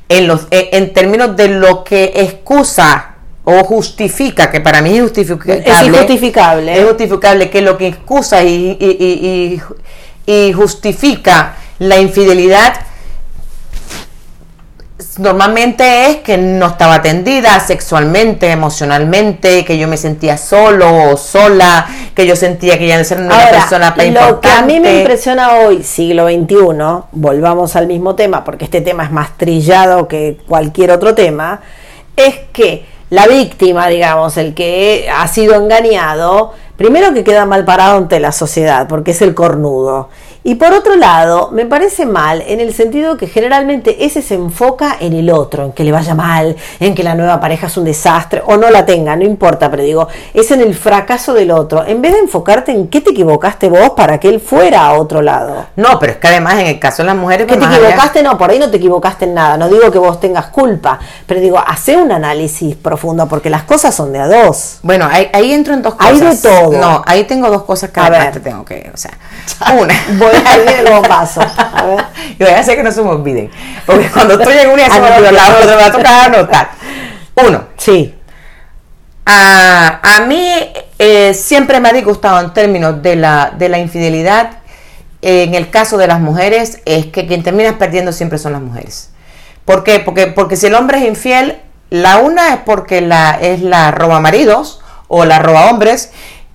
en, 0.09 0.27
los, 0.29 0.47
eh, 0.51 0.69
en 0.73 0.93
términos 0.93 1.35
de 1.37 1.49
lo 1.49 1.83
que 1.85 2.13
excusa 2.17 3.15
o 3.45 3.65
justifica, 3.65 4.51
que 4.51 4.61
para 4.61 4.83
mí 4.83 4.95
es 4.97 5.03
justificable. 5.03 5.63
Es 5.67 5.83
injustificable. 5.87 6.79
Es 6.79 6.85
justificable 6.87 7.51
que 7.51 7.61
lo 7.63 7.77
que 7.79 7.87
excusa 7.89 8.43
y- 8.43 8.77
y- 8.79 9.61
y- 10.27 10.33
y 10.49 10.53
justifica 10.53 11.55
la 11.83 11.99
infidelidad 11.99 12.75
normalmente 15.19 16.11
es 16.11 16.17
que 16.19 16.39
no 16.39 16.67
estaba 16.69 16.97
atendida 16.97 17.59
sexualmente, 17.59 18.51
emocionalmente, 18.51 19.65
que 19.65 19.77
yo 19.77 19.89
me 19.89 19.97
sentía 19.97 20.37
solo 20.39 21.11
o 21.11 21.17
sola, 21.17 21.87
que 22.15 22.25
yo 22.27 22.37
sentía 22.37 22.79
que 22.79 22.87
ya 22.87 22.97
no 22.97 23.03
era 23.03 23.21
una 23.21 23.35
Ahora, 23.35 23.51
persona 23.51 23.95
tan 23.95 24.15
lo 24.15 24.41
que 24.41 24.49
a 24.49 24.63
mí 24.63 24.79
me 24.79 25.01
impresiona 25.01 25.57
hoy, 25.57 25.83
siglo 25.83 26.29
XXI, 26.29 26.57
volvamos 27.13 27.75
al 27.75 27.89
mismo 27.89 28.15
tema, 28.15 28.45
porque 28.45 28.65
este 28.65 28.81
tema 28.81 29.05
es 29.05 29.11
más 29.11 29.37
trillado 29.37 30.07
que 30.07 30.39
cualquier 30.47 30.93
otro 30.93 31.17
tema, 31.17 31.61
es 32.17 32.37
que 32.53 32.87
la 33.11 33.27
víctima, 33.27 33.89
digamos, 33.89 34.37
el 34.37 34.55
que 34.55 35.11
ha 35.13 35.27
sido 35.27 35.57
engañado, 35.57 36.55
primero 36.77 37.13
que 37.13 37.25
queda 37.25 37.45
mal 37.45 37.65
parado 37.65 37.99
ante 37.99 38.21
la 38.21 38.31
sociedad, 38.31 38.87
porque 38.89 39.11
es 39.11 39.21
el 39.21 39.35
cornudo. 39.35 40.09
Y 40.45 40.57
por 40.57 40.73
otro 40.73 40.97
lado, 40.97 41.51
me 41.53 41.67
parece 41.67 42.05
mal 42.05 42.43
en 42.47 42.59
el 42.61 42.75
sentido 42.75 43.17
que 43.17 43.29
generalmente 43.29 44.05
ese 44.05 44.23
se 44.23 44.35
enfoca 44.35 44.97
en 44.99 45.13
el 45.13 45.31
otro, 45.31 45.67
en 45.67 45.73
que 45.73 45.85
le 45.85 45.93
vaya 45.93 46.15
mal, 46.17 46.57
en 46.81 46.95
que 46.97 47.05
la 47.05 47.15
nueva 47.15 47.41
pareja 47.41 47.69
es 47.69 47.77
un 47.77 47.85
desastre, 47.85 48.43
o 48.45 48.57
no 48.57 48.69
la 48.71 48.85
tenga, 48.85 49.15
no 49.15 49.23
importa, 49.25 49.71
pero 49.71 49.85
digo, 49.85 50.09
es 50.35 50.51
en 50.51 50.61
el 50.61 50.75
fracaso 50.75 51.33
del 51.33 51.53
otro, 51.53 51.87
en 51.87 52.03
vez 52.03 52.13
de 52.15 52.19
enfocarte 52.19 52.73
en 52.73 52.89
qué 52.89 53.01
te 53.01 53.11
equivocaste 53.13 53.69
vos 53.69 53.91
para 53.91 54.19
que 54.19 54.29
él 54.29 54.41
fuera 54.41 54.87
a 54.87 54.95
otro 54.95 55.23
lado. 55.23 55.67
No, 55.77 55.99
pero 56.01 56.13
es 56.15 56.19
que 56.19 56.27
además 56.27 56.55
en 56.55 56.67
el 56.67 56.79
caso 56.81 57.03
de 57.03 57.07
las 57.07 57.17
mujeres... 57.17 57.47
Que 57.47 57.57
te 57.57 57.65
allá- 57.65 57.77
equivocaste, 57.77 58.23
no, 58.25 58.37
por 58.37 58.51
ahí 58.51 58.59
no 58.59 58.69
te 58.69 58.79
equivocaste 58.79 59.27
en 59.27 59.35
nada, 59.35 59.57
no 59.57 59.69
digo 59.69 59.93
que 59.93 59.99
vos 59.99 60.19
tengas 60.19 60.47
culpa, 60.47 60.99
pero 61.25 61.39
digo, 61.41 61.59
hace 61.65 61.97
un 61.97 62.11
análisis 62.11 62.75
profundo, 62.75 63.29
porque 63.29 63.49
las 63.49 63.63
cosas 63.63 63.95
son 63.95 64.13
de 64.13 64.19
a 64.19 64.27
dos. 64.27 64.79
Bueno, 64.83 65.07
ahí, 65.09 65.29
ahí 65.33 65.53
entro 65.53 65.73
en 65.75 65.83
dos 65.83 65.95
cosas. 65.95 66.13
Hay 66.13 66.19
de 66.21 66.37
todo. 66.37 66.73
No, 66.73 67.03
ahí 67.07 67.23
tengo 67.25 67.49
dos 67.49 67.63
cosas 67.63 67.91
que 67.91 68.01
A 68.01 68.11
ver. 68.11 68.33
te 68.33 68.41
tengo 68.41 68.65
que... 68.65 68.91
O 68.93 68.97
sea, 68.97 69.13
una... 69.81 69.95
Voy 70.19 70.32
a 70.87 70.91
bombazo. 70.91 71.41
A 71.41 71.85
ver. 71.85 72.05
Y 72.39 72.45
voy 72.45 72.53
a 72.53 72.61
hacer 72.61 72.77
que 72.77 72.83
no 72.83 72.93
se 72.93 73.03
me 73.03 73.11
olviden. 73.11 73.51
Porque 73.87 74.09
cuando 74.11 74.35
estoy 74.35 74.59
en 74.59 74.71
una 74.71 74.85
se 74.85 75.01
me 75.01 75.07
Anota. 75.07 75.17
olvida 75.17 75.33
la 75.33 75.49
otra, 75.49 75.67
me 75.67 75.83
va 75.83 75.87
a 75.87 75.93
tocar 75.93 76.35
anotar. 76.35 76.71
Uno, 77.47 77.65
Sí, 77.77 78.15
A, 79.25 80.01
a 80.03 80.21
mí 80.27 80.53
eh, 80.99 81.33
siempre 81.35 81.81
me 81.81 81.89
ha 81.89 81.93
disgustado 81.93 82.41
en 82.41 82.53
términos 82.53 83.03
de 83.03 83.17
la, 83.17 83.53
de 83.57 83.69
la 83.69 83.79
infidelidad, 83.79 84.59
eh, 85.23 85.45
en 85.45 85.55
el 85.55 85.71
caso 85.71 85.97
de 85.97 86.07
las 86.09 86.21
mujeres, 86.21 86.81
es 86.85 87.07
que 87.07 87.27
quien 87.27 87.43
termina 87.43 87.79
perdiendo 87.79 88.13
siempre 88.13 88.39
son 88.39 88.53
las 88.53 88.61
mujeres. 88.61 89.11
¿Por 89.65 89.85
qué? 89.85 90.01
Porque, 90.01 90.27
porque 90.27 90.57
si 90.57 90.67
el 90.67 90.75
hombre 90.75 90.99
es 90.99 91.05
infiel, 91.05 91.61
La 91.91 92.19
una 92.19 92.55
es 92.55 92.61
porque 92.65 93.01
la, 93.03 93.39
es 93.41 93.61
la 93.61 93.91
roba 93.91 94.19
maridos 94.19 94.81
o 95.09 95.25
la 95.27 95.39
roba 95.39 95.67
hombres 95.71 96.11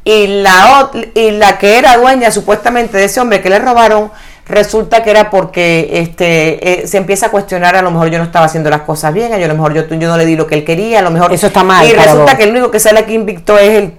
y 0.08 0.28
la, 0.42 0.90
y 1.14 1.32
la 1.32 1.58
que 1.58 1.78
era 1.78 1.98
dueña 1.98 2.32
supuestamente 2.32 2.98
de 2.98 3.04
ese 3.04 3.20
hombre 3.20 3.42
que 3.42 3.50
le 3.50 3.60
robaron 3.60 4.10
resulta 4.46 5.04
que 5.04 5.10
era 5.12 5.30
porque 5.30 5.90
este 5.92 6.84
eh, 6.84 6.88
se 6.88 6.96
empieza 6.96 7.26
a 7.26 7.30
cuestionar 7.30 7.76
a 7.76 7.82
lo 7.82 7.92
mejor 7.92 8.10
yo 8.10 8.18
no 8.18 8.24
estaba 8.24 8.46
haciendo 8.46 8.70
las 8.70 8.84
cosas 8.84 9.14
bien, 9.14 9.34
a, 9.34 9.38
lo 9.38 9.54
mejor 9.54 9.74
yo, 9.74 9.86
yo 9.86 10.08
no 10.08 10.16
le 10.16 10.26
di 10.26 10.38
lo 10.38 10.48
que 10.48 10.56
él 10.56 10.64
quería, 10.64 11.00
a 11.00 11.02
lo 11.02 11.12
mejor 11.12 11.34
eso 11.34 11.48
está 11.48 11.66
mal. 11.66 11.86
Y 11.86 11.92
resulta 11.92 12.38
que 12.38 12.46
el 12.46 12.52
único 12.52 12.72
que 12.72 12.80
sale 12.80 13.00
aquí 13.00 13.16
invicto 13.16 13.60
es 13.60 13.70
el 13.72 13.98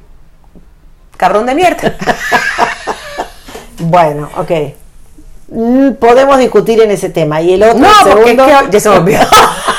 cabrón 1.19 1.45
de 1.45 1.55
mierda. 1.55 1.95
bueno, 3.81 4.31
ok. 4.39 4.51
Podemos 6.01 6.39
discutir 6.39 6.81
en 6.81 6.91
ese 6.91 7.11
tema. 7.11 7.43
Y 7.43 7.53
el 7.53 7.63
otro, 7.63 7.81
no, 7.81 7.91
porque 8.11 8.35
ya 8.35 8.81
se 8.81 8.89
me 8.89 8.97
olvidó. 8.97 9.21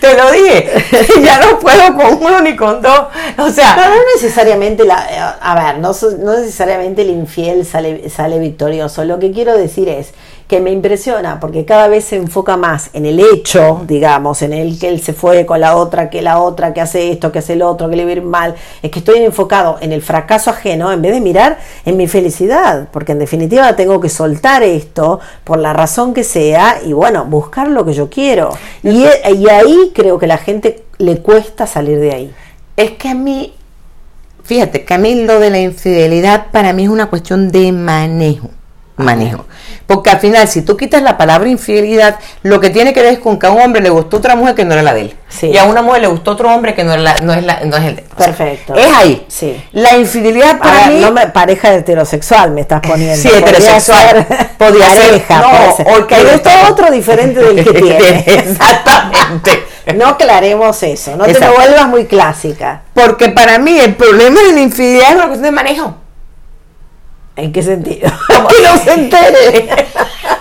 Te 0.00 0.16
lo 0.16 0.32
dije, 0.32 0.70
ya 1.22 1.38
no 1.40 1.58
puedo 1.58 1.94
con 1.94 2.22
uno 2.22 2.40
ni 2.40 2.56
con 2.56 2.80
dos. 2.80 3.08
O 3.38 3.50
sea, 3.50 3.76
no 3.76 3.94
necesariamente 4.14 4.84
la, 4.84 5.36
a 5.40 5.54
ver, 5.54 5.78
no, 5.78 5.92
no 6.18 6.38
necesariamente 6.38 7.02
el 7.02 7.10
infiel 7.10 7.66
sale, 7.66 8.08
sale 8.08 8.38
victorioso. 8.38 9.04
Lo 9.04 9.18
que 9.18 9.30
quiero 9.30 9.56
decir 9.56 9.88
es 9.88 10.12
que 10.50 10.58
me 10.58 10.72
impresiona 10.72 11.38
porque 11.38 11.64
cada 11.64 11.86
vez 11.86 12.06
se 12.06 12.16
enfoca 12.16 12.56
más 12.56 12.90
en 12.92 13.06
el 13.06 13.20
hecho, 13.20 13.84
digamos, 13.86 14.42
en 14.42 14.52
el 14.52 14.80
que 14.80 14.88
él 14.88 15.00
se 15.00 15.12
fue 15.12 15.46
con 15.46 15.60
la 15.60 15.76
otra, 15.76 16.10
que 16.10 16.22
la 16.22 16.40
otra, 16.40 16.74
que 16.74 16.80
hace 16.80 17.12
esto, 17.12 17.30
que 17.30 17.38
hace 17.38 17.52
el 17.52 17.62
otro, 17.62 17.88
que 17.88 17.94
le 17.94 18.02
va 18.02 18.10
a 18.10 18.12
ir 18.14 18.22
mal. 18.22 18.56
Es 18.82 18.90
que 18.90 18.98
estoy 18.98 19.20
enfocado 19.20 19.78
en 19.80 19.92
el 19.92 20.02
fracaso 20.02 20.50
ajeno 20.50 20.90
en 20.90 21.02
vez 21.02 21.12
de 21.12 21.20
mirar 21.20 21.60
en 21.84 21.96
mi 21.96 22.08
felicidad, 22.08 22.88
porque 22.90 23.12
en 23.12 23.20
definitiva 23.20 23.76
tengo 23.76 24.00
que 24.00 24.08
soltar 24.08 24.64
esto 24.64 25.20
por 25.44 25.60
la 25.60 25.72
razón 25.72 26.14
que 26.14 26.24
sea 26.24 26.80
y 26.84 26.94
bueno, 26.94 27.26
buscar 27.26 27.68
lo 27.68 27.84
que 27.84 27.92
yo 27.92 28.10
quiero. 28.10 28.50
Y, 28.82 29.04
y 29.04 29.48
ahí 29.48 29.92
creo 29.94 30.18
que 30.18 30.26
la 30.26 30.38
gente 30.38 30.82
le 30.98 31.18
cuesta 31.18 31.68
salir 31.68 32.00
de 32.00 32.10
ahí. 32.12 32.34
Es 32.76 32.90
que 32.90 33.08
a 33.08 33.14
mí, 33.14 33.54
fíjate, 34.42 34.84
que 34.84 34.94
a 34.94 34.98
mí 34.98 35.14
lo 35.14 35.38
de 35.38 35.50
la 35.50 35.60
infidelidad 35.60 36.46
para 36.50 36.72
mí 36.72 36.82
es 36.82 36.90
una 36.90 37.08
cuestión 37.08 37.52
de 37.52 37.70
manejo 37.70 38.50
manejo. 39.00 39.46
Porque 39.86 40.10
al 40.10 40.20
final, 40.20 40.46
si 40.46 40.62
tú 40.62 40.76
quitas 40.76 41.02
la 41.02 41.18
palabra 41.18 41.48
infidelidad, 41.48 42.18
lo 42.42 42.60
que 42.60 42.70
tiene 42.70 42.92
que 42.92 43.02
ver 43.02 43.14
es 43.14 43.18
con 43.18 43.38
que 43.38 43.46
a 43.46 43.50
un 43.50 43.60
hombre 43.60 43.82
le 43.82 43.90
gustó 43.90 44.18
otra 44.18 44.36
mujer 44.36 44.54
que 44.54 44.64
no 44.64 44.74
era 44.74 44.82
la 44.82 44.94
de 44.94 45.00
él. 45.00 45.16
Y 45.42 45.56
a 45.56 45.64
una 45.64 45.82
mujer 45.82 46.02
le 46.02 46.06
gustó 46.08 46.32
otro 46.32 46.54
hombre 46.54 46.74
que 46.74 46.84
no, 46.84 46.92
era 46.92 47.16
no, 47.22 47.32
es, 47.32 47.42
la, 47.44 47.60
no 47.64 47.76
es 47.76 47.84
el 47.84 47.96
de 47.96 48.02
él. 48.02 48.08
Perfecto. 48.16 48.74
es 48.74 48.86
ahí. 48.86 49.26
Sí. 49.28 49.60
La 49.72 49.96
infidelidad 49.96 50.58
para 50.58 50.88
mí... 50.88 51.00
No 51.00 51.10
me, 51.10 51.26
pareja 51.28 51.74
heterosexual 51.74 52.52
me 52.52 52.60
estás 52.60 52.80
poniendo. 52.80 53.16
Sí, 53.16 53.28
heterosexual. 53.28 54.26
Podría 54.58 54.86
pareja, 54.86 55.74
ser. 55.76 55.86
No, 55.86 55.94
o 55.94 56.06
que 56.06 56.22
gustó 56.22 56.50
otro 56.68 56.90
diferente 56.90 57.40
del 57.40 57.64
que 57.64 57.72
tiene. 57.82 58.24
Exactamente. 58.26 59.64
No 59.94 60.06
aclaremos 60.08 60.82
eso, 60.82 61.16
no 61.16 61.24
te 61.24 61.40
lo 61.40 61.52
vuelvas 61.54 61.88
muy 61.88 62.06
clásica. 62.06 62.82
Porque 62.94 63.30
para 63.30 63.58
mí 63.58 63.78
el 63.78 63.96
problema 63.96 64.40
de 64.42 64.52
la 64.52 64.60
infidelidad 64.60 65.10
es 65.10 65.14
una 65.16 65.26
cuestión 65.26 65.44
de 65.44 65.50
manejo. 65.50 65.96
¿En 67.40 67.52
qué 67.52 67.62
sentido? 67.62 68.10
que 68.28 68.62
no 68.62 68.78
se 68.84 68.92
entere. 68.94 69.68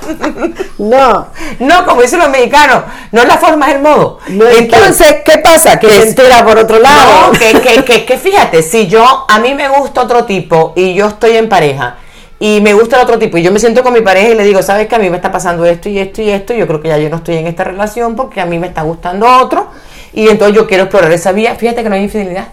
no, 0.79 1.27
no, 1.59 1.85
como 1.85 2.01
dicen 2.01 2.19
los 2.19 2.29
mexicanos, 2.29 2.83
no 3.11 3.21
es 3.21 3.27
la 3.27 3.37
forma, 3.37 3.69
es 3.69 3.75
el 3.75 3.81
modo. 3.81 4.19
Entonces, 4.27 5.17
¿qué 5.23 5.37
pasa? 5.37 5.79
Que, 5.79 5.89
se 5.89 6.09
entera 6.09 6.43
por 6.43 6.57
otro 6.57 6.79
lado. 6.79 7.31
No, 7.31 7.39
que, 7.39 7.83
que, 7.83 8.05
que, 8.05 8.17
fíjate, 8.17 8.63
si 8.63 8.87
yo, 8.87 9.25
a 9.27 9.39
mí 9.39 9.53
me 9.53 9.69
gusta 9.69 10.01
otro 10.01 10.25
tipo 10.25 10.73
y 10.75 10.93
yo 10.93 11.07
estoy 11.07 11.37
en 11.37 11.47
pareja 11.47 11.97
y 12.39 12.61
me 12.61 12.73
gusta 12.73 12.95
el 12.97 13.03
otro 13.03 13.19
tipo 13.19 13.37
y 13.37 13.43
yo 13.43 13.51
me 13.51 13.59
siento 13.59 13.83
con 13.83 13.93
mi 13.93 14.01
pareja 14.01 14.29
y 14.29 14.35
le 14.35 14.43
digo, 14.43 14.61
¿sabes 14.61 14.87
que 14.87 14.95
a 14.95 14.99
mí 14.99 15.09
me 15.09 15.17
está 15.17 15.31
pasando 15.31 15.65
esto 15.65 15.89
y 15.89 15.99
esto 15.99 16.21
y 16.21 16.29
esto? 16.29 16.53
Yo 16.53 16.67
creo 16.67 16.81
que 16.81 16.87
ya 16.87 16.97
yo 16.97 17.09
no 17.09 17.17
estoy 17.17 17.37
en 17.37 17.47
esta 17.47 17.63
relación 17.63 18.15
porque 18.15 18.41
a 18.41 18.45
mí 18.45 18.57
me 18.57 18.67
está 18.67 18.81
gustando 18.81 19.27
otro 19.27 19.67
y 20.13 20.27
entonces 20.27 20.55
yo 20.55 20.67
quiero 20.67 20.83
explorar 20.83 21.11
esa 21.11 21.31
vía. 21.31 21.55
Fíjate 21.55 21.83
que 21.83 21.89
no 21.89 21.95
hay 21.95 22.03
infidelidad. 22.03 22.47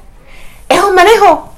Es 0.68 0.82
un 0.82 0.94
manejo. 0.94 1.55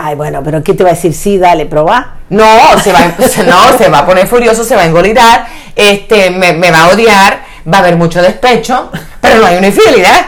Ay, 0.00 0.14
bueno, 0.14 0.42
pero 0.44 0.62
¿qué 0.62 0.74
te 0.74 0.84
va 0.84 0.90
a 0.90 0.92
decir? 0.92 1.12
Sí, 1.12 1.38
dale, 1.38 1.66
probá. 1.66 2.18
No, 2.30 2.46
se 2.80 2.92
va, 2.92 3.00
no, 3.46 3.76
se 3.76 3.88
va 3.88 3.98
a 3.98 4.06
poner 4.06 4.28
furioso, 4.28 4.62
se 4.62 4.76
va 4.76 4.82
a 4.82 4.84
engolitar, 4.84 5.48
este, 5.74 6.30
me, 6.30 6.70
va 6.70 6.84
a 6.84 6.88
odiar, 6.90 7.40
va 7.70 7.78
a 7.78 7.80
haber 7.80 7.96
mucho 7.96 8.22
despecho, 8.22 8.92
pero 9.20 9.40
no 9.40 9.46
hay 9.46 9.56
una 9.56 9.66
infidelidad. 9.66 10.26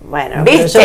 Bueno, 0.00 0.44
¿viste? 0.44 0.80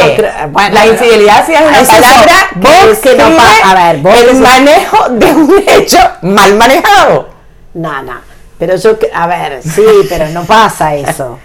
la 0.71 0.85
infidelidad 0.85 1.45
sí 1.45 1.53
es 1.53 1.61
una 1.61 1.83
palabra 1.83 2.33
vos 2.55 2.97
que, 2.99 3.15
no 3.15 3.25
a 3.25 3.73
ver, 3.73 3.97
vos 4.01 4.21
el 4.21 4.37
manejo 4.37 5.09
de 5.09 5.25
un 5.27 5.63
hecho 5.67 5.97
mal 6.21 6.55
manejado. 6.55 7.29
No, 7.73 8.01
no. 8.01 8.13
Pero 8.57 8.77
yo, 8.77 8.97
a 9.13 9.27
ver, 9.27 9.61
sí, 9.61 9.83
pero 10.07 10.29
no 10.29 10.45
pasa 10.45 10.95
eso. 10.95 11.37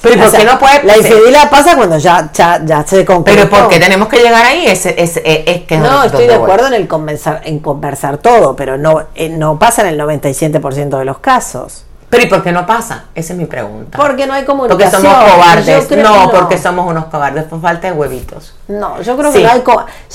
Pero 0.00 0.22
¿por 0.22 0.30
qué 0.32 0.44
no 0.44 0.58
puede 0.58 0.84
La 0.84 0.96
infidelidad 0.96 1.50
pasa 1.50 1.76
cuando 1.76 1.98
ya, 1.98 2.30
ya, 2.32 2.62
ya 2.64 2.86
se 2.86 3.04
concretó. 3.04 3.48
Pero 3.48 3.50
¿por 3.50 3.68
qué 3.68 3.80
tenemos 3.80 4.08
que 4.08 4.18
llegar 4.18 4.44
ahí? 4.44 4.66
Es, 4.66 4.86
es, 4.86 5.20
es, 5.24 5.62
que 5.62 5.78
no, 5.78 6.04
estoy 6.04 6.26
de 6.26 6.34
acuerdo 6.34 6.68
en 6.68 6.74
el 6.74 6.86
conversar, 6.86 7.42
en 7.44 7.58
conversar 7.58 8.18
todo, 8.18 8.54
pero 8.54 8.78
no, 8.78 9.06
eh, 9.14 9.28
no 9.28 9.58
pasa 9.58 9.82
en 9.82 9.88
el 9.88 10.00
97% 10.00 10.98
de 10.98 11.04
los 11.04 11.18
casos. 11.18 11.84
Pero 12.10 12.22
¿y 12.22 12.26
por 12.26 12.42
qué 12.42 12.52
no 12.52 12.64
pasa? 12.66 13.04
Esa 13.14 13.34
es 13.34 13.38
mi 13.38 13.44
pregunta. 13.44 13.98
Porque 13.98 14.26
no 14.26 14.32
hay 14.32 14.44
comunicación. 14.44 15.02
Porque 15.02 15.08
somos 15.08 15.30
cobardes. 15.30 15.90
No, 16.02 16.30
porque 16.30 16.58
somos 16.58 16.90
unos 16.90 17.04
cobardes. 17.06 17.44
Por 17.44 17.60
falta 17.60 17.88
de 17.88 17.92
huevitos. 17.92 18.54
No, 18.66 19.00
yo 19.02 19.16
creo 19.16 19.30
que 19.30 19.42
no 19.42 19.50
hay. 19.50 19.62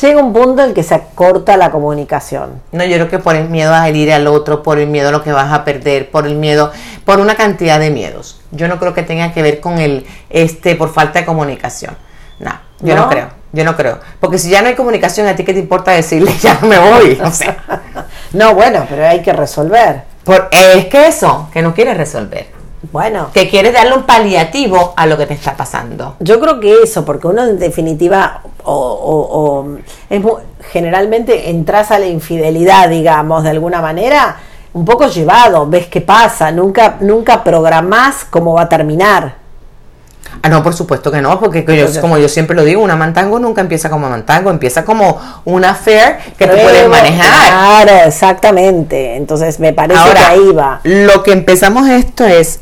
Llega 0.02 0.20
un 0.20 0.34
punto 0.34 0.64
en 0.64 0.74
que 0.74 0.82
se 0.82 1.04
corta 1.14 1.56
la 1.56 1.70
comunicación. 1.70 2.62
No, 2.72 2.84
yo 2.84 2.96
creo 2.96 3.10
que 3.10 3.20
por 3.20 3.36
el 3.36 3.50
miedo 3.50 3.74
a 3.74 3.88
herir 3.88 4.12
al 4.12 4.26
otro, 4.26 4.64
por 4.64 4.80
el 4.80 4.88
miedo 4.88 5.10
a 5.10 5.12
lo 5.12 5.24
que 5.24 5.32
vas 5.32 5.54
a 5.54 5.64
perder, 5.64 6.10
por 6.10 6.26
el 6.26 6.36
miedo, 6.36 6.72
por 7.06 7.20
una 7.20 7.36
cantidad 7.36 7.80
de 7.80 7.92
miedos. 7.92 8.42
Yo 8.52 8.68
no 8.68 8.80
creo 8.80 8.96
que 8.96 9.04
tenga 9.04 9.32
que 9.32 9.44
ver 9.44 9.60
con 9.60 9.78
el, 9.78 10.08
este, 10.30 10.76
por 10.76 10.92
falta 10.92 11.20
de 11.20 11.26
comunicación. 11.26 11.96
No, 12.40 12.52
yo 12.80 12.96
no, 12.96 13.08
creo. 13.08 13.30
Yo 13.52 13.64
no 13.64 13.76
creo. 13.76 14.00
Porque 14.20 14.40
si 14.40 14.50
ya 14.50 14.64
no 14.64 14.68
hay 14.68 14.76
comunicación, 14.76 15.28
¿a 15.28 15.36
ti 15.36 15.44
qué 15.44 15.54
te 15.54 15.60
importa 15.60 15.92
decirle 15.92 16.34
ya 16.42 16.58
no 16.60 16.68
me 16.68 16.80
voy? 16.80 17.20
O 17.24 17.32
sea. 17.32 17.58
no, 18.34 18.56
bueno, 18.56 18.86
pero 18.90 19.08
hay 19.08 19.22
que 19.22 19.32
resolver. 19.32 20.13
Por, 20.24 20.50
es 20.52 20.86
que 20.86 21.08
eso, 21.08 21.50
que 21.52 21.62
no 21.62 21.74
quieres 21.74 21.98
resolver. 21.98 22.48
Bueno. 22.92 23.30
Que 23.34 23.50
quieres 23.50 23.74
darle 23.74 23.96
un 23.96 24.04
paliativo 24.04 24.94
a 24.96 25.06
lo 25.06 25.18
que 25.18 25.26
te 25.26 25.34
está 25.34 25.56
pasando. 25.56 26.16
Yo 26.20 26.40
creo 26.40 26.60
que 26.60 26.84
eso, 26.84 27.06
porque 27.06 27.28
uno 27.28 27.44
en 27.44 27.58
definitiva, 27.58 28.42
o, 28.64 29.68
es 30.10 30.22
generalmente 30.72 31.50
entras 31.50 31.92
a 31.92 32.00
la 32.00 32.08
infidelidad, 32.08 32.90
digamos, 32.90 33.44
de 33.44 33.52
alguna 33.52 33.82
manera, 33.82 34.38
un 34.74 34.86
poco 34.86 35.08
llevado, 35.08 35.68
ves 35.68 35.88
qué 35.88 36.02
pasa, 36.02 36.52
nunca, 36.52 36.98
nunca 37.00 37.44
programás 37.44 38.26
cómo 38.26 38.54
va 38.54 38.64
a 38.64 38.70
terminar. 38.70 39.43
Ah, 40.42 40.50
no, 40.50 40.62
por 40.64 40.74
supuesto 40.74 41.12
que 41.12 41.22
no, 41.22 41.40
porque 41.40 41.64
como 42.02 42.18
yo 42.18 42.28
siempre 42.28 42.56
lo 42.56 42.64
digo, 42.64 42.82
una 42.82 42.96
mantango 42.96 43.40
nunca 43.40 43.62
empieza 43.62 43.90
como 43.90 44.10
mantango, 44.10 44.50
empieza 44.50 44.84
como 44.84 45.20
una 45.46 45.72
affair 45.72 46.18
que 46.38 46.48
tú 46.48 46.56
puedes 46.56 46.90
manejar. 46.90 47.50
Claro, 47.50 48.08
exactamente. 48.08 49.16
Entonces 49.16 49.60
me 49.60 49.74
parece 49.74 50.02
que 50.14 50.20
ahí 50.20 50.52
va. 50.52 50.82
Lo 50.84 51.24
que 51.24 51.32
empezamos 51.32 51.88
esto 51.88 52.26
es, 52.26 52.60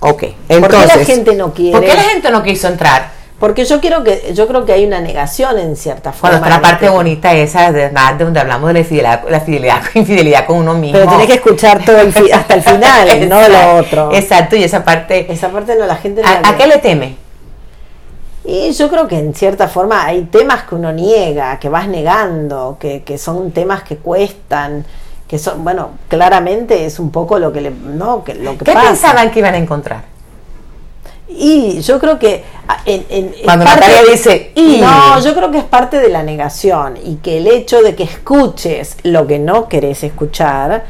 ok, 0.00 0.24
entonces. 0.48 0.60
¿Por 0.60 0.70
qué 0.70 0.98
la 0.98 1.04
gente 1.04 1.34
no 1.34 1.54
quiere? 1.54 1.72
¿Por 1.72 1.86
qué 1.86 1.94
la 1.94 2.02
gente 2.02 2.30
no 2.30 2.42
quiso 2.42 2.68
entrar? 2.68 3.13
Porque 3.44 3.66
yo 3.66 3.78
quiero 3.78 4.02
que 4.02 4.32
yo 4.32 4.48
creo 4.48 4.64
que 4.64 4.72
hay 4.72 4.86
una 4.86 5.02
negación 5.02 5.58
en 5.58 5.76
cierta 5.76 6.12
forma. 6.14 6.38
Bueno, 6.38 6.56
la 6.56 6.62
parte 6.62 6.88
bonita 6.88 7.34
esa 7.34 7.72
de, 7.72 7.90
de 7.90 8.24
donde 8.24 8.40
hablamos 8.40 8.68
de 8.68 8.80
la 8.80 8.84
fidelidad, 8.86 9.24
la 9.28 9.40
fidelidad, 9.40 9.82
infidelidad 9.94 10.46
con 10.46 10.56
uno 10.56 10.72
mismo. 10.72 10.98
Pero 10.98 11.10
tienes 11.10 11.26
que 11.26 11.34
escuchar 11.34 11.84
todo 11.84 11.98
el 11.98 12.08
hasta 12.32 12.54
el 12.54 12.62
final, 12.62 13.28
no 13.28 13.46
lo 13.46 13.76
otro. 13.76 14.10
Exacto, 14.14 14.56
y 14.56 14.64
esa 14.64 14.82
parte. 14.82 15.30
Esa 15.30 15.50
parte 15.50 15.76
no 15.78 15.84
la 15.84 15.96
gente. 15.96 16.22
¿A, 16.24 16.56
qué 16.56 16.66
le 16.66 16.78
teme? 16.78 17.16
Y 18.46 18.72
yo 18.72 18.88
creo 18.88 19.06
que 19.06 19.18
en 19.18 19.34
cierta 19.34 19.68
forma 19.68 20.06
hay 20.06 20.22
temas 20.22 20.62
que 20.62 20.76
uno 20.76 20.90
niega, 20.90 21.58
que 21.58 21.68
vas 21.68 21.86
negando, 21.86 22.78
que, 22.80 23.02
que 23.02 23.18
son 23.18 23.50
temas 23.50 23.82
que 23.82 23.98
cuestan, 23.98 24.86
que 25.28 25.38
son, 25.38 25.62
bueno, 25.62 25.90
claramente 26.08 26.86
es 26.86 26.98
un 26.98 27.10
poco 27.10 27.38
lo 27.38 27.52
que 27.52 27.60
le, 27.60 27.70
no, 27.70 28.24
que 28.24 28.36
lo 28.36 28.56
que 28.56 28.64
¿Qué 28.64 28.72
pensaban 28.72 29.30
que 29.30 29.40
iban 29.40 29.52
a 29.52 29.58
encontrar? 29.58 30.13
Y 31.26 31.80
yo 31.80 31.98
creo 31.98 32.18
que 32.18 32.44
ah, 32.68 32.78
en, 32.84 33.34
cuando 33.44 33.64
Natalia 33.64 34.02
dice 34.10 34.52
y 34.54 34.78
no, 34.80 35.20
yo 35.20 35.34
creo 35.34 35.50
que 35.50 35.58
es 35.58 35.64
parte 35.64 35.98
de 35.98 36.08
la 36.08 36.22
negación 36.22 36.98
y 37.02 37.16
que 37.16 37.38
el 37.38 37.46
hecho 37.46 37.82
de 37.82 37.94
que 37.94 38.02
escuches 38.02 38.96
lo 39.02 39.26
que 39.26 39.38
no 39.38 39.68
querés 39.68 40.04
escuchar 40.04 40.84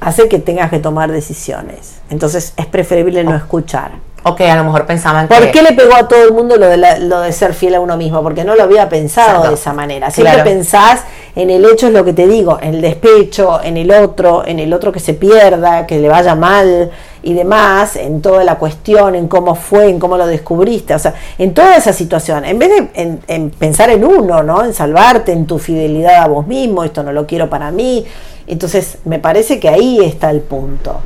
hace 0.00 0.28
que 0.28 0.38
tengas 0.38 0.70
que 0.70 0.80
tomar 0.80 1.12
decisiones. 1.12 2.00
Entonces 2.10 2.52
es 2.56 2.66
preferible 2.66 3.22
no 3.24 3.34
escuchar. 3.34 3.92
Ok, 4.28 4.40
a 4.40 4.56
lo 4.56 4.64
mejor 4.64 4.86
pensaban 4.86 5.28
¿Por 5.28 5.52
qué 5.52 5.62
le 5.62 5.72
pegó 5.72 5.94
a 5.94 6.08
todo 6.08 6.24
el 6.24 6.32
mundo 6.32 6.56
lo 6.56 6.66
de, 6.66 6.98
lo 6.98 7.20
de 7.20 7.30
ser 7.30 7.54
fiel 7.54 7.76
a 7.76 7.80
uno 7.80 7.96
mismo? 7.96 8.24
Porque 8.24 8.42
no 8.42 8.56
lo 8.56 8.64
había 8.64 8.88
pensado 8.88 9.46
de 9.46 9.54
esa 9.54 9.72
manera. 9.72 10.10
Siempre 10.10 10.42
pensás 10.42 11.04
en 11.36 11.48
el 11.48 11.64
hecho, 11.64 11.86
es 11.86 11.92
lo 11.92 12.04
que 12.04 12.12
te 12.12 12.26
digo, 12.26 12.58
en 12.60 12.74
el 12.74 12.80
despecho, 12.80 13.60
en 13.62 13.76
el 13.76 13.92
otro, 13.92 14.44
en 14.44 14.58
el 14.58 14.72
otro 14.72 14.90
que 14.90 14.98
se 14.98 15.14
pierda, 15.14 15.86
que 15.86 15.98
le 16.00 16.08
vaya 16.08 16.34
mal 16.34 16.90
y 17.26 17.34
demás, 17.34 17.96
en 17.96 18.22
toda 18.22 18.44
la 18.44 18.56
cuestión, 18.56 19.14
en 19.14 19.28
cómo 19.28 19.54
fue, 19.54 19.88
en 19.88 19.98
cómo 19.98 20.16
lo 20.16 20.26
descubriste, 20.26 20.94
o 20.94 20.98
sea, 20.98 21.14
en 21.38 21.52
toda 21.54 21.76
esa 21.76 21.92
situación. 21.92 22.44
En 22.44 22.58
vez 22.58 22.70
de 22.70 23.20
en 23.26 23.50
pensar 23.50 23.90
en 23.90 24.04
uno, 24.04 24.42
¿no? 24.42 24.64
En 24.64 24.72
salvarte, 24.72 25.32
en 25.32 25.46
tu 25.46 25.58
fidelidad 25.58 26.22
a 26.22 26.28
vos 26.28 26.46
mismo, 26.46 26.84
esto 26.84 27.02
no 27.02 27.12
lo 27.12 27.26
quiero 27.26 27.50
para 27.50 27.70
mí. 27.70 28.04
Entonces, 28.46 28.98
me 29.04 29.18
parece 29.18 29.60
que 29.60 29.68
ahí 29.68 29.98
está 30.04 30.30
el 30.30 30.40
punto 30.40 31.00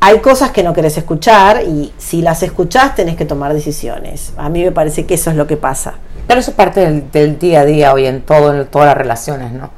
hay 0.00 0.20
cosas 0.20 0.50
que 0.50 0.62
no 0.62 0.72
querés 0.72 0.96
escuchar 0.98 1.62
y 1.64 1.92
si 1.98 2.22
las 2.22 2.42
escuchás 2.42 2.94
tenés 2.94 3.16
que 3.16 3.24
tomar 3.24 3.52
decisiones. 3.54 4.32
A 4.36 4.48
mí 4.48 4.62
me 4.62 4.70
parece 4.70 5.06
que 5.06 5.14
eso 5.14 5.30
es 5.30 5.36
lo 5.36 5.46
que 5.46 5.56
pasa. 5.56 5.94
Pero 6.28 6.38
eso 6.38 6.50
es 6.50 6.56
parte 6.56 7.02
del, 7.12 7.38
día 7.38 7.60
a 7.60 7.64
día 7.64 7.92
hoy 7.92 8.06
en 8.06 8.22
todo, 8.22 8.54
en 8.54 8.66
todas 8.66 8.86
las 8.86 8.96
relaciones, 8.96 9.52
¿no? 9.52 9.70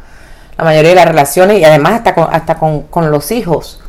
La 0.57 0.65
mayoría 0.65 0.91
de 0.91 0.97
las 0.97 1.07
relaciones 1.07 1.59
y 1.61 1.65
además 1.65 1.95
hasta 1.95 2.15
con, 2.15 2.27
hasta 2.31 2.59
con, 2.59 2.83
con 2.83 3.11
los 3.11 3.31
hijos, 3.31 3.81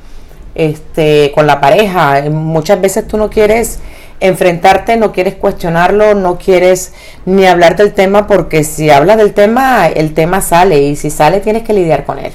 este, 0.59 1.31
con 1.33 1.47
la 1.47 1.61
pareja. 1.61 2.21
Muchas 2.29 2.81
veces 2.81 3.07
tú 3.07 3.17
no 3.17 3.29
quieres 3.29 3.79
enfrentarte, 4.19 4.97
no 4.97 5.13
quieres 5.13 5.35
cuestionarlo, 5.35 6.15
no 6.15 6.37
quieres 6.37 6.93
ni 7.25 7.45
hablar 7.45 7.77
del 7.77 7.93
tema 7.93 8.27
porque 8.27 8.65
si 8.65 8.89
hablas 8.89 9.15
del 9.15 9.33
tema, 9.33 9.87
el 9.87 10.13
tema 10.13 10.41
sale 10.41 10.81
y 10.81 10.97
si 10.97 11.09
sale 11.09 11.39
tienes 11.39 11.63
que 11.63 11.73
lidiar 11.73 12.03
con 12.03 12.19
él. 12.19 12.33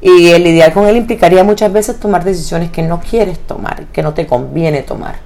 Y 0.00 0.30
el 0.30 0.42
lidiar 0.42 0.72
con 0.72 0.88
él 0.88 0.96
implicaría 0.96 1.44
muchas 1.44 1.72
veces 1.72 2.00
tomar 2.00 2.24
decisiones 2.24 2.72
que 2.72 2.82
no 2.82 3.00
quieres 3.00 3.38
tomar, 3.38 3.84
que 3.92 4.02
no 4.02 4.14
te 4.14 4.26
conviene 4.26 4.82
tomar. 4.82 5.16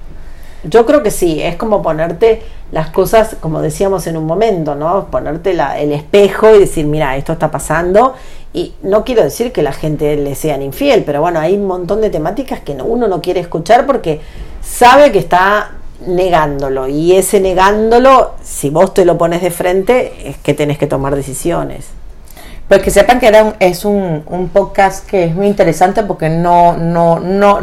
Yo 0.63 0.85
creo 0.85 1.01
que 1.01 1.11
sí, 1.11 1.41
es 1.41 1.55
como 1.55 1.81
ponerte 1.81 2.43
las 2.71 2.89
cosas, 2.89 3.37
como 3.39 3.61
decíamos 3.61 4.05
en 4.05 4.17
un 4.17 4.25
momento, 4.25 4.75
¿no? 4.75 5.07
Ponerte 5.07 5.53
la, 5.53 5.79
el 5.79 5.91
espejo 5.91 6.55
y 6.55 6.59
decir, 6.59 6.85
mira, 6.85 7.15
esto 7.17 7.33
está 7.33 7.49
pasando. 7.49 8.13
Y 8.55 8.73
no 8.83 9.03
quiero 9.03 9.21
decir 9.21 9.51
que 9.51 9.61
la 9.61 9.73
gente 9.73 10.15
le 10.15 10.33
sean 10.33 10.61
infiel, 10.61 11.03
pero 11.03 11.19
bueno, 11.19 11.41
hay 11.41 11.55
un 11.55 11.67
montón 11.67 11.99
de 11.99 12.09
temáticas 12.09 12.61
que 12.61 12.71
uno 12.71 13.09
no 13.09 13.21
quiere 13.21 13.41
escuchar 13.41 13.85
porque 13.85 14.21
sabe 14.61 15.11
que 15.11 15.19
está 15.19 15.71
negándolo. 16.07 16.87
Y 16.87 17.17
ese 17.17 17.41
negándolo, 17.41 18.35
si 18.41 18.69
vos 18.69 18.93
te 18.93 19.03
lo 19.03 19.17
pones 19.17 19.41
de 19.41 19.51
frente, 19.51 20.29
es 20.29 20.37
que 20.37 20.53
tenés 20.53 20.77
que 20.77 20.87
tomar 20.87 21.17
decisiones. 21.17 21.87
Pues 22.69 22.81
que 22.81 22.91
sepan 22.91 23.19
que 23.19 23.27
era 23.27 23.57
es 23.59 23.83
un, 23.83 24.23
un, 24.25 24.47
podcast 24.47 25.05
que 25.05 25.25
es 25.25 25.35
muy 25.35 25.47
interesante 25.47 26.03
porque 26.03 26.29
no, 26.29 26.77
no, 26.77 27.19
no, 27.19 27.59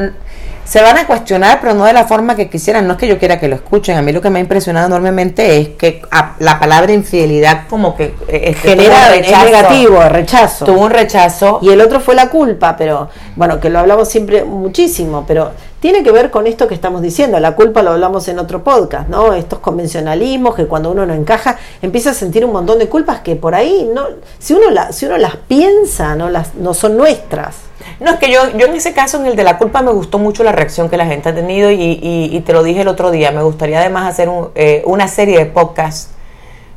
se 0.64 0.80
van 0.80 0.96
a 0.96 1.06
cuestionar, 1.06 1.58
pero 1.60 1.74
no 1.74 1.84
de 1.84 1.92
la 1.92 2.04
forma 2.04 2.36
que 2.36 2.48
quisieran. 2.48 2.86
No 2.86 2.92
es 2.92 2.98
que 2.98 3.08
yo 3.08 3.18
quiera 3.18 3.38
que 3.38 3.48
lo 3.48 3.56
escuchen. 3.56 3.96
A 3.96 4.02
mí 4.02 4.12
lo 4.12 4.20
que 4.20 4.30
me 4.30 4.38
ha 4.38 4.42
impresionado 4.42 4.86
enormemente 4.86 5.58
es 5.58 5.68
que 5.70 6.02
la 6.38 6.58
palabra 6.58 6.92
infidelidad 6.92 7.66
como 7.68 7.96
que 7.96 8.14
eh, 8.28 8.54
genera 8.54 9.08
rechazo, 9.08 9.44
negativo, 9.44 10.02
rechazo. 10.08 10.64
Tuvo 10.64 10.82
un 10.82 10.90
rechazo. 10.90 11.58
Y 11.62 11.70
el 11.70 11.80
otro 11.80 12.00
fue 12.00 12.14
la 12.14 12.28
culpa, 12.28 12.76
pero 12.76 13.08
bueno, 13.36 13.60
que 13.60 13.70
lo 13.70 13.80
hablamos 13.80 14.08
siempre 14.08 14.44
muchísimo, 14.44 15.24
pero 15.26 15.52
tiene 15.82 16.04
que 16.04 16.12
ver 16.12 16.30
con 16.30 16.46
esto 16.46 16.68
que 16.68 16.76
estamos 16.76 17.02
diciendo. 17.02 17.40
La 17.40 17.56
culpa 17.56 17.82
lo 17.82 17.90
hablamos 17.90 18.28
en 18.28 18.38
otro 18.38 18.62
podcast, 18.62 19.08
¿no? 19.08 19.34
Estos 19.34 19.58
convencionalismos 19.58 20.54
que 20.54 20.66
cuando 20.66 20.92
uno 20.92 21.04
no 21.04 21.12
encaja 21.12 21.58
empieza 21.82 22.10
a 22.10 22.14
sentir 22.14 22.44
un 22.44 22.52
montón 22.52 22.78
de 22.78 22.88
culpas 22.88 23.18
que 23.18 23.34
por 23.34 23.56
ahí 23.56 23.90
no, 23.92 24.06
si 24.38 24.54
uno 24.54 24.70
la, 24.70 24.92
si 24.92 25.06
uno 25.06 25.18
las 25.18 25.34
piensa, 25.34 26.14
no 26.14 26.30
las, 26.30 26.54
no 26.54 26.72
son 26.72 26.96
nuestras. 26.96 27.56
No, 27.98 28.12
es 28.12 28.18
que 28.20 28.30
yo, 28.30 28.56
yo 28.56 28.66
en 28.66 28.76
ese 28.76 28.92
caso, 28.92 29.18
en 29.18 29.26
el 29.26 29.34
de 29.34 29.42
la 29.42 29.58
culpa, 29.58 29.82
me 29.82 29.90
gustó 29.90 30.20
mucho 30.20 30.44
la 30.44 30.52
reacción 30.52 30.88
que 30.88 30.96
la 30.96 31.06
gente 31.06 31.30
ha 31.30 31.34
tenido 31.34 31.68
y, 31.72 32.40
te 32.46 32.52
lo 32.52 32.62
dije 32.62 32.82
el 32.82 32.88
otro 32.88 33.10
día. 33.10 33.32
Me 33.32 33.42
gustaría 33.42 33.80
además 33.80 34.08
hacer 34.08 34.30
eh, 34.54 34.84
una 34.86 35.08
serie 35.08 35.36
de 35.36 35.46
podcasts 35.46 36.10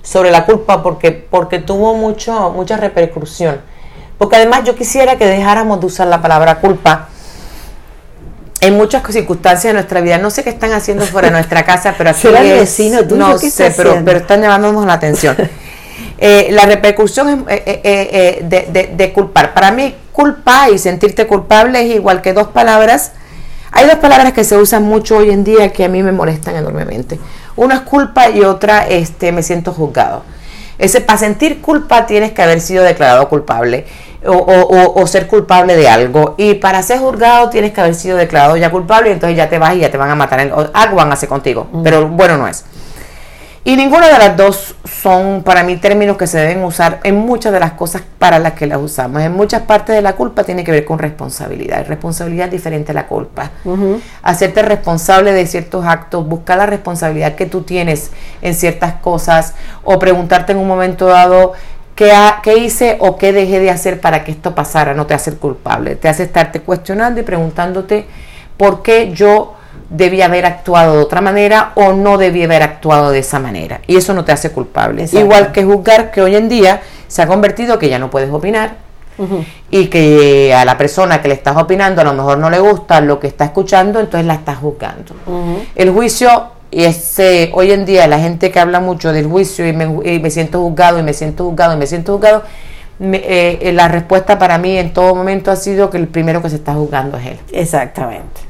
sobre 0.01 0.31
la 0.31 0.47
culpa 0.47 0.81
porque, 0.81 1.11
porque 1.11 1.59
tuvo 1.59 1.93
mucho, 1.93 2.49
mucha 2.49 2.75
repercusión. 2.75 3.61
Porque 4.17 4.37
además 4.37 4.63
yo 4.63 4.73
quisiera 4.73 5.15
que 5.15 5.27
dejáramos 5.27 5.79
de 5.79 5.85
usar 5.85 6.07
la 6.07 6.23
palabra 6.23 6.59
culpa 6.59 7.09
en 8.61 8.77
muchas 8.77 9.03
circunstancias 9.11 9.65
de 9.65 9.73
nuestra 9.73 10.01
vida. 10.01 10.17
No 10.17 10.29
sé 10.29 10.43
qué 10.43 10.49
están 10.49 10.71
haciendo 10.71 11.05
fuera 11.05 11.27
de 11.27 11.33
nuestra 11.33 11.63
casa, 11.63 11.95
pero 11.97 12.11
aquí 12.11 12.21
¿Será 12.21 12.41
el 12.41 12.59
vecino 12.59 13.01
no 13.03 13.37
sé, 13.37 13.73
pero, 13.75 14.01
pero, 14.03 14.19
están 14.19 14.41
llamándonos 14.41 14.85
la 14.85 14.93
atención. 14.93 15.35
Eh, 16.17 16.47
la 16.51 16.65
repercusión 16.65 17.45
es, 17.49 17.61
eh, 17.65 18.39
de, 18.43 18.93
de, 18.95 19.13
culpar. 19.13 19.53
Para 19.53 19.71
mí, 19.71 19.95
culpa 20.11 20.69
y 20.69 20.77
sentirte 20.77 21.27
culpable 21.27 21.81
es 21.81 21.95
igual 21.95 22.21
que 22.21 22.33
dos 22.33 22.47
palabras. 22.47 23.11
Hay 23.71 23.85
dos 23.85 23.95
palabras 23.95 24.31
que 24.31 24.45
se 24.45 24.57
usan 24.57 24.83
mucho 24.83 25.17
hoy 25.17 25.31
en 25.31 25.43
día 25.43 25.73
que 25.73 25.83
a 25.83 25.89
mí 25.89 26.03
me 26.03 26.13
molestan 26.13 26.55
enormemente. 26.55 27.19
Una 27.57 27.75
es 27.75 27.81
culpa 27.81 28.29
y 28.29 28.41
otra 28.41 28.87
este, 28.87 29.31
me 29.31 29.43
siento 29.43 29.73
juzgado. 29.73 30.23
Ese, 30.77 31.01
para 31.01 31.19
sentir 31.19 31.61
culpa 31.61 32.05
tienes 32.05 32.31
que 32.33 32.41
haber 32.41 32.59
sido 32.59 32.83
declarado 32.83 33.29
culpable 33.29 33.85
o, 34.27 35.07
ser 35.07 35.27
culpable 35.27 35.75
de 35.75 35.89
algo. 35.89 36.35
Y 36.37 36.55
para 36.55 36.81
ser 36.83 36.99
juzgado 36.99 37.49
tienes 37.49 37.73
que 37.73 37.81
haber 37.81 37.95
sido 37.95 38.17
declarado 38.17 38.57
ya 38.57 38.71
culpable 38.71 39.09
y 39.09 39.13
entonces 39.13 39.37
ya 39.37 39.49
te 39.49 39.59
vas 39.59 39.75
y 39.75 39.79
ya 39.79 39.91
te 39.91 39.97
van 39.97 40.09
a 40.09 40.15
matar. 40.15 40.39
Algo 40.73 40.95
van 40.95 41.09
a 41.11 41.13
hacer 41.13 41.29
contigo, 41.29 41.67
mm. 41.71 41.83
pero 41.83 42.07
bueno 42.07 42.37
no 42.37 42.47
es. 42.47 42.65
Y 43.67 43.75
ninguna 43.77 44.09
de 44.09 44.19
las 44.19 44.37
dos 44.37 44.75
son 44.83 45.41
para 45.41 45.63
mí 45.63 45.77
términos 45.77 46.17
que 46.17 46.27
se 46.27 46.37
deben 46.37 46.63
usar 46.63 46.99
en 47.03 47.15
muchas 47.15 47.51
de 47.51 47.59
las 47.59 47.71
cosas 47.71 48.03
para 48.19 48.37
las 48.37 48.53
que 48.53 48.67
las 48.67 48.77
usamos. 48.77 49.23
En 49.23 49.31
muchas 49.31 49.63
partes 49.63 49.95
de 49.95 50.03
la 50.03 50.13
culpa 50.13 50.43
tiene 50.43 50.63
que 50.63 50.71
ver 50.71 50.85
con 50.85 50.99
responsabilidad. 50.99 51.83
Responsabilidad 51.87 52.45
es 52.45 52.51
diferente 52.51 52.91
a 52.91 52.93
la 52.93 53.07
culpa. 53.07 53.49
Hacerte 54.21 54.61
responsable 54.61 55.33
de 55.33 55.47
ciertos 55.47 55.83
actos, 55.83 56.27
buscar 56.27 56.59
la 56.59 56.67
responsabilidad 56.67 57.33
que 57.33 57.47
tú 57.47 57.63
tienes 57.63 58.11
en 58.43 58.53
ciertas 58.53 58.97
cosas 58.97 59.55
o 59.83 59.97
preguntarte 59.97 60.51
en 60.51 60.59
un 60.59 60.67
momento 60.67 61.07
dado 61.07 61.53
qué, 61.95 62.13
qué 62.43 62.57
hice 62.57 62.97
o 62.99 63.17
qué 63.17 63.33
dejé 63.33 63.59
de 63.59 63.71
hacer 63.71 63.99
para 63.99 64.23
que 64.23 64.31
esto 64.31 64.53
pasara. 64.53 64.93
No 64.93 65.05
te 65.05 65.13
hace 65.13 65.33
culpable. 65.35 65.95
Te 65.95 66.07
hace 66.07 66.23
estarte 66.23 66.61
cuestionando 66.61 67.19
y 67.19 67.23
preguntándote 67.23 68.05
por 68.57 68.83
qué 68.83 69.11
yo 69.13 69.55
debía 69.89 70.25
haber 70.25 70.45
actuado 70.45 70.95
de 70.95 71.03
otra 71.03 71.21
manera 71.21 71.71
o 71.75 71.93
no 71.93 72.17
debía 72.17 72.45
haber 72.45 72.63
actuado 72.63 73.11
de 73.11 73.19
esa 73.19 73.39
manera. 73.39 73.81
Y 73.87 73.95
eso 73.95 74.13
no 74.13 74.25
te 74.25 74.31
hace 74.31 74.51
culpable. 74.51 75.05
Igual 75.11 75.51
que 75.51 75.63
juzgar 75.63 76.11
que 76.11 76.21
hoy 76.21 76.35
en 76.35 76.49
día 76.49 76.81
se 77.07 77.21
ha 77.21 77.27
convertido 77.27 77.79
que 77.79 77.89
ya 77.89 77.99
no 77.99 78.09
puedes 78.09 78.31
opinar 78.31 78.85
y 79.71 79.87
que 79.87 80.53
a 80.53 80.65
la 80.65 80.77
persona 80.77 81.21
que 81.21 81.29
le 81.29 81.35
estás 81.35 81.55
opinando 81.55 82.01
a 82.01 82.03
lo 82.03 82.13
mejor 82.13 82.37
no 82.37 82.49
le 82.49 82.59
gusta 82.59 82.99
lo 82.99 83.19
que 83.19 83.27
está 83.27 83.45
escuchando, 83.45 83.99
entonces 83.99 84.25
la 84.25 84.35
estás 84.35 84.57
juzgando. 84.57 85.15
El 85.75 85.91
juicio 85.91 86.47
y 86.75 86.83
ese, 86.83 87.51
hoy 87.53 87.71
en 87.71 87.85
día 87.85 88.05
la 88.05 88.19
gente 88.19 88.51
que 88.51 88.59
habla 88.59 88.81
mucho 88.81 89.13
del 89.13 89.27
juicio 89.27 89.65
y 89.65 89.71
me, 89.71 90.29
siento 90.29 90.59
juzgado 90.59 90.99
y 90.99 91.03
me 91.03 91.13
siento 91.13 91.45
juzgado 91.45 91.73
y 91.73 91.77
me 91.77 91.87
siento 91.87 92.11
juzgado, 92.11 92.43
eh, 92.99 93.71
la 93.73 93.87
respuesta 93.87 94.37
para 94.37 94.57
mí 94.57 94.77
en 94.77 94.91
todo 94.91 95.15
momento 95.15 95.51
ha 95.51 95.55
sido 95.55 95.89
que 95.89 95.95
el 95.95 96.09
primero 96.09 96.41
que 96.41 96.49
se 96.49 96.57
está 96.57 96.73
juzgando 96.73 97.17
es 97.17 97.27
él. 97.27 97.39
Exactamente. 97.53 98.41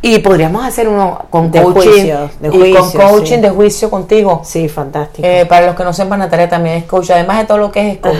Y 0.00 0.20
podríamos 0.20 0.64
hacer 0.64 0.88
uno 0.88 1.26
con 1.28 1.50
de 1.50 1.62
coaching, 1.62 2.14
de 2.40 2.72
con 2.72 2.92
coaching 2.92 3.40
de 3.42 3.50
juicio 3.50 3.90
contigo. 3.90 4.40
Sí, 4.42 4.66
fantástico. 4.66 5.28
Eh, 5.28 5.44
para 5.44 5.66
los 5.66 5.76
que 5.76 5.84
no 5.84 5.92
sepan, 5.92 6.20
Natalia 6.20 6.48
también 6.48 6.76
es 6.76 6.84
coach, 6.84 7.10
además 7.10 7.40
de 7.40 7.44
todo 7.44 7.58
lo 7.58 7.70
que 7.70 7.90
es 7.90 7.98
coach. 7.98 8.16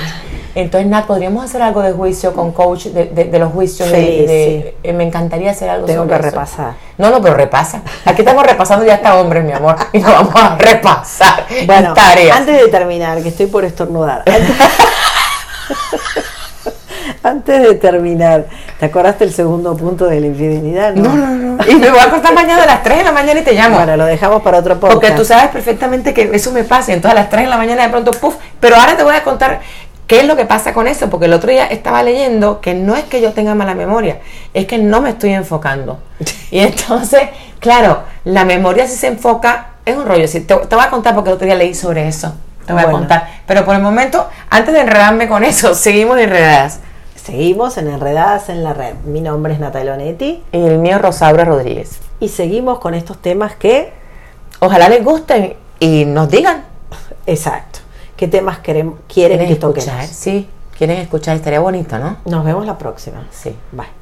Entonces, 0.54 0.88
Nat, 0.90 1.06
podríamos 1.06 1.44
hacer 1.44 1.62
algo 1.62 1.82
de 1.82 1.92
juicio 1.92 2.32
con 2.32 2.52
coach, 2.52 2.86
de, 2.86 3.06
de, 3.06 3.38
los 3.38 3.52
juicios. 3.52 3.88
Sí, 3.88 3.94
de, 3.94 4.76
eh, 4.82 4.92
me 4.92 5.04
encantaría 5.04 5.50
hacer 5.50 5.70
algo 5.70 5.86
Tengo 5.86 6.06
que 6.06 6.18
repasar. 6.18 6.74
No, 6.98 7.10
no, 7.10 7.22
pero 7.22 7.34
repasa. 7.34 7.82
Aquí 8.04 8.22
estamos 8.22 8.46
repasando 8.46 8.84
ya 8.84 8.94
hasta 8.94 9.20
hombres, 9.20 9.44
mi 9.44 9.52
amor, 9.52 9.76
y 9.92 9.98
nos 9.98 10.12
vamos 10.12 10.34
a 10.34 10.56
repasar. 10.58 11.46
Bueno, 11.66 11.94
antes 12.32 12.60
de 12.60 12.68
terminar, 12.68 13.22
que 13.22 13.28
estoy 13.28 13.46
por 13.46 13.64
estornudar. 13.64 14.24
Antes 17.22 17.62
de 17.62 17.74
terminar, 17.74 18.46
¿te 18.78 18.86
acordaste 18.86 19.24
el 19.24 19.32
segundo 19.32 19.76
punto 19.76 20.06
de 20.06 20.20
la 20.20 20.26
infidelidad? 20.26 20.94
No, 20.94 21.14
no, 21.14 21.26
no. 21.26 21.58
Y 21.68 21.74
me 21.74 21.90
voy 21.90 21.98
a 21.98 22.04
acostar 22.04 22.34
mañana 22.34 22.62
a 22.62 22.66
las 22.66 22.82
3 22.82 22.98
de 22.98 23.04
la 23.04 23.12
mañana 23.12 23.40
y 23.40 23.44
te 23.44 23.52
llamo. 23.52 23.76
Bueno, 23.76 23.96
lo 23.96 24.06
dejamos 24.06 24.42
para 24.42 24.58
otro 24.58 24.78
podcast. 24.80 25.00
Porque 25.00 25.16
tú 25.16 25.24
sabes 25.24 25.48
perfectamente 25.50 26.14
que 26.14 26.30
eso 26.32 26.50
me 26.52 26.64
pasa. 26.64 26.92
Entonces 26.92 27.18
a 27.18 27.20
las 27.22 27.30
3 27.30 27.44
de 27.44 27.50
la 27.50 27.56
mañana 27.56 27.82
de 27.82 27.88
pronto, 27.90 28.12
puff. 28.12 28.36
Pero 28.58 28.76
ahora 28.76 28.96
te 28.96 29.02
voy 29.02 29.14
a 29.14 29.22
contar 29.22 29.60
qué 30.11 30.18
es 30.18 30.27
lo 30.27 30.35
que 30.35 30.44
pasa 30.44 30.73
con 30.75 30.88
eso. 30.88 31.09
Porque 31.09 31.27
el 31.27 31.33
otro 31.33 31.53
día 31.53 31.66
estaba 31.66 32.03
leyendo 32.03 32.61
que 32.61 32.75
no 32.75 32.96
es 32.96 33.05
que 33.05 33.20
yo 33.20 33.33
tenga 33.33 33.55
mala 33.55 33.77
memoria, 33.77 34.18
es 34.53 34.66
que 34.66 34.77
no 34.77 35.01
me 35.01 35.11
estoy 35.11 35.31
enfocando. 35.33 36.01
Y 36.51 36.59
entonces, 36.59 37.29
claro, 37.61 38.03
la 38.25 38.44
memoria 38.44 38.88
si 38.88 38.96
se 38.96 39.07
enfoca 39.07 39.75
es 39.87 39.96
un 39.96 40.05
rollo. 40.05 40.29
Te, 40.29 40.40
te 40.40 40.57
voy 40.57 40.85
a 40.85 40.90
contar 40.90 41.14
porque 41.14 41.31
el 41.31 41.37
otro 41.37 41.46
día 41.46 41.55
leí 41.55 41.77
sobre 41.77 42.09
eso. 42.09 42.35
Te 42.66 42.73
voy 42.73 42.83
a 42.83 42.90
contar. 42.90 43.29
Pero 43.46 43.64
por 43.64 43.77
el 43.77 43.83
momento, 43.83 44.29
antes 44.51 44.75
de 44.75 44.81
enredarme 44.81 45.29
con 45.29 45.44
eso, 45.44 45.75
seguimos 45.77 46.18
enredadas. 46.18 46.81
Seguimos 47.14 47.79
en 47.79 47.88
Enredadas 47.88 48.49
en 48.49 48.64
la 48.64 48.73
Red. 48.73 48.94
Mi 49.05 49.20
nombre 49.20 49.53
es 49.53 49.61
Natalia 49.61 49.94
Onetti. 49.94 50.42
Y 50.51 50.59
el 50.59 50.79
mío 50.79 50.99
Rosaura 50.99 51.44
Rodríguez. 51.44 52.01
Y 52.18 52.31
seguimos 52.31 52.81
con 52.81 52.94
estos 52.94 53.23
temas 53.23 53.55
que 53.55 53.92
ojalá 54.59 54.88
les 54.88 55.05
gusten 55.05 55.55
y 55.79 56.05
nos 56.05 56.29
digan. 56.29 56.64
Exacto. 57.27 57.79
¿Qué 58.20 58.28
temas 58.28 58.59
quieren, 58.59 58.96
quieren 59.09 59.38
que 59.38 59.54
escuchar? 59.54 60.06
Sí, 60.06 60.46
quieren 60.76 60.98
escuchar. 60.98 61.37
Estaría 61.37 61.59
bonito, 61.59 61.98
¿no? 61.98 62.18
Nos 62.26 62.44
vemos 62.44 62.66
la 62.66 62.76
próxima. 62.76 63.26
Sí, 63.30 63.56
bye. 63.72 63.99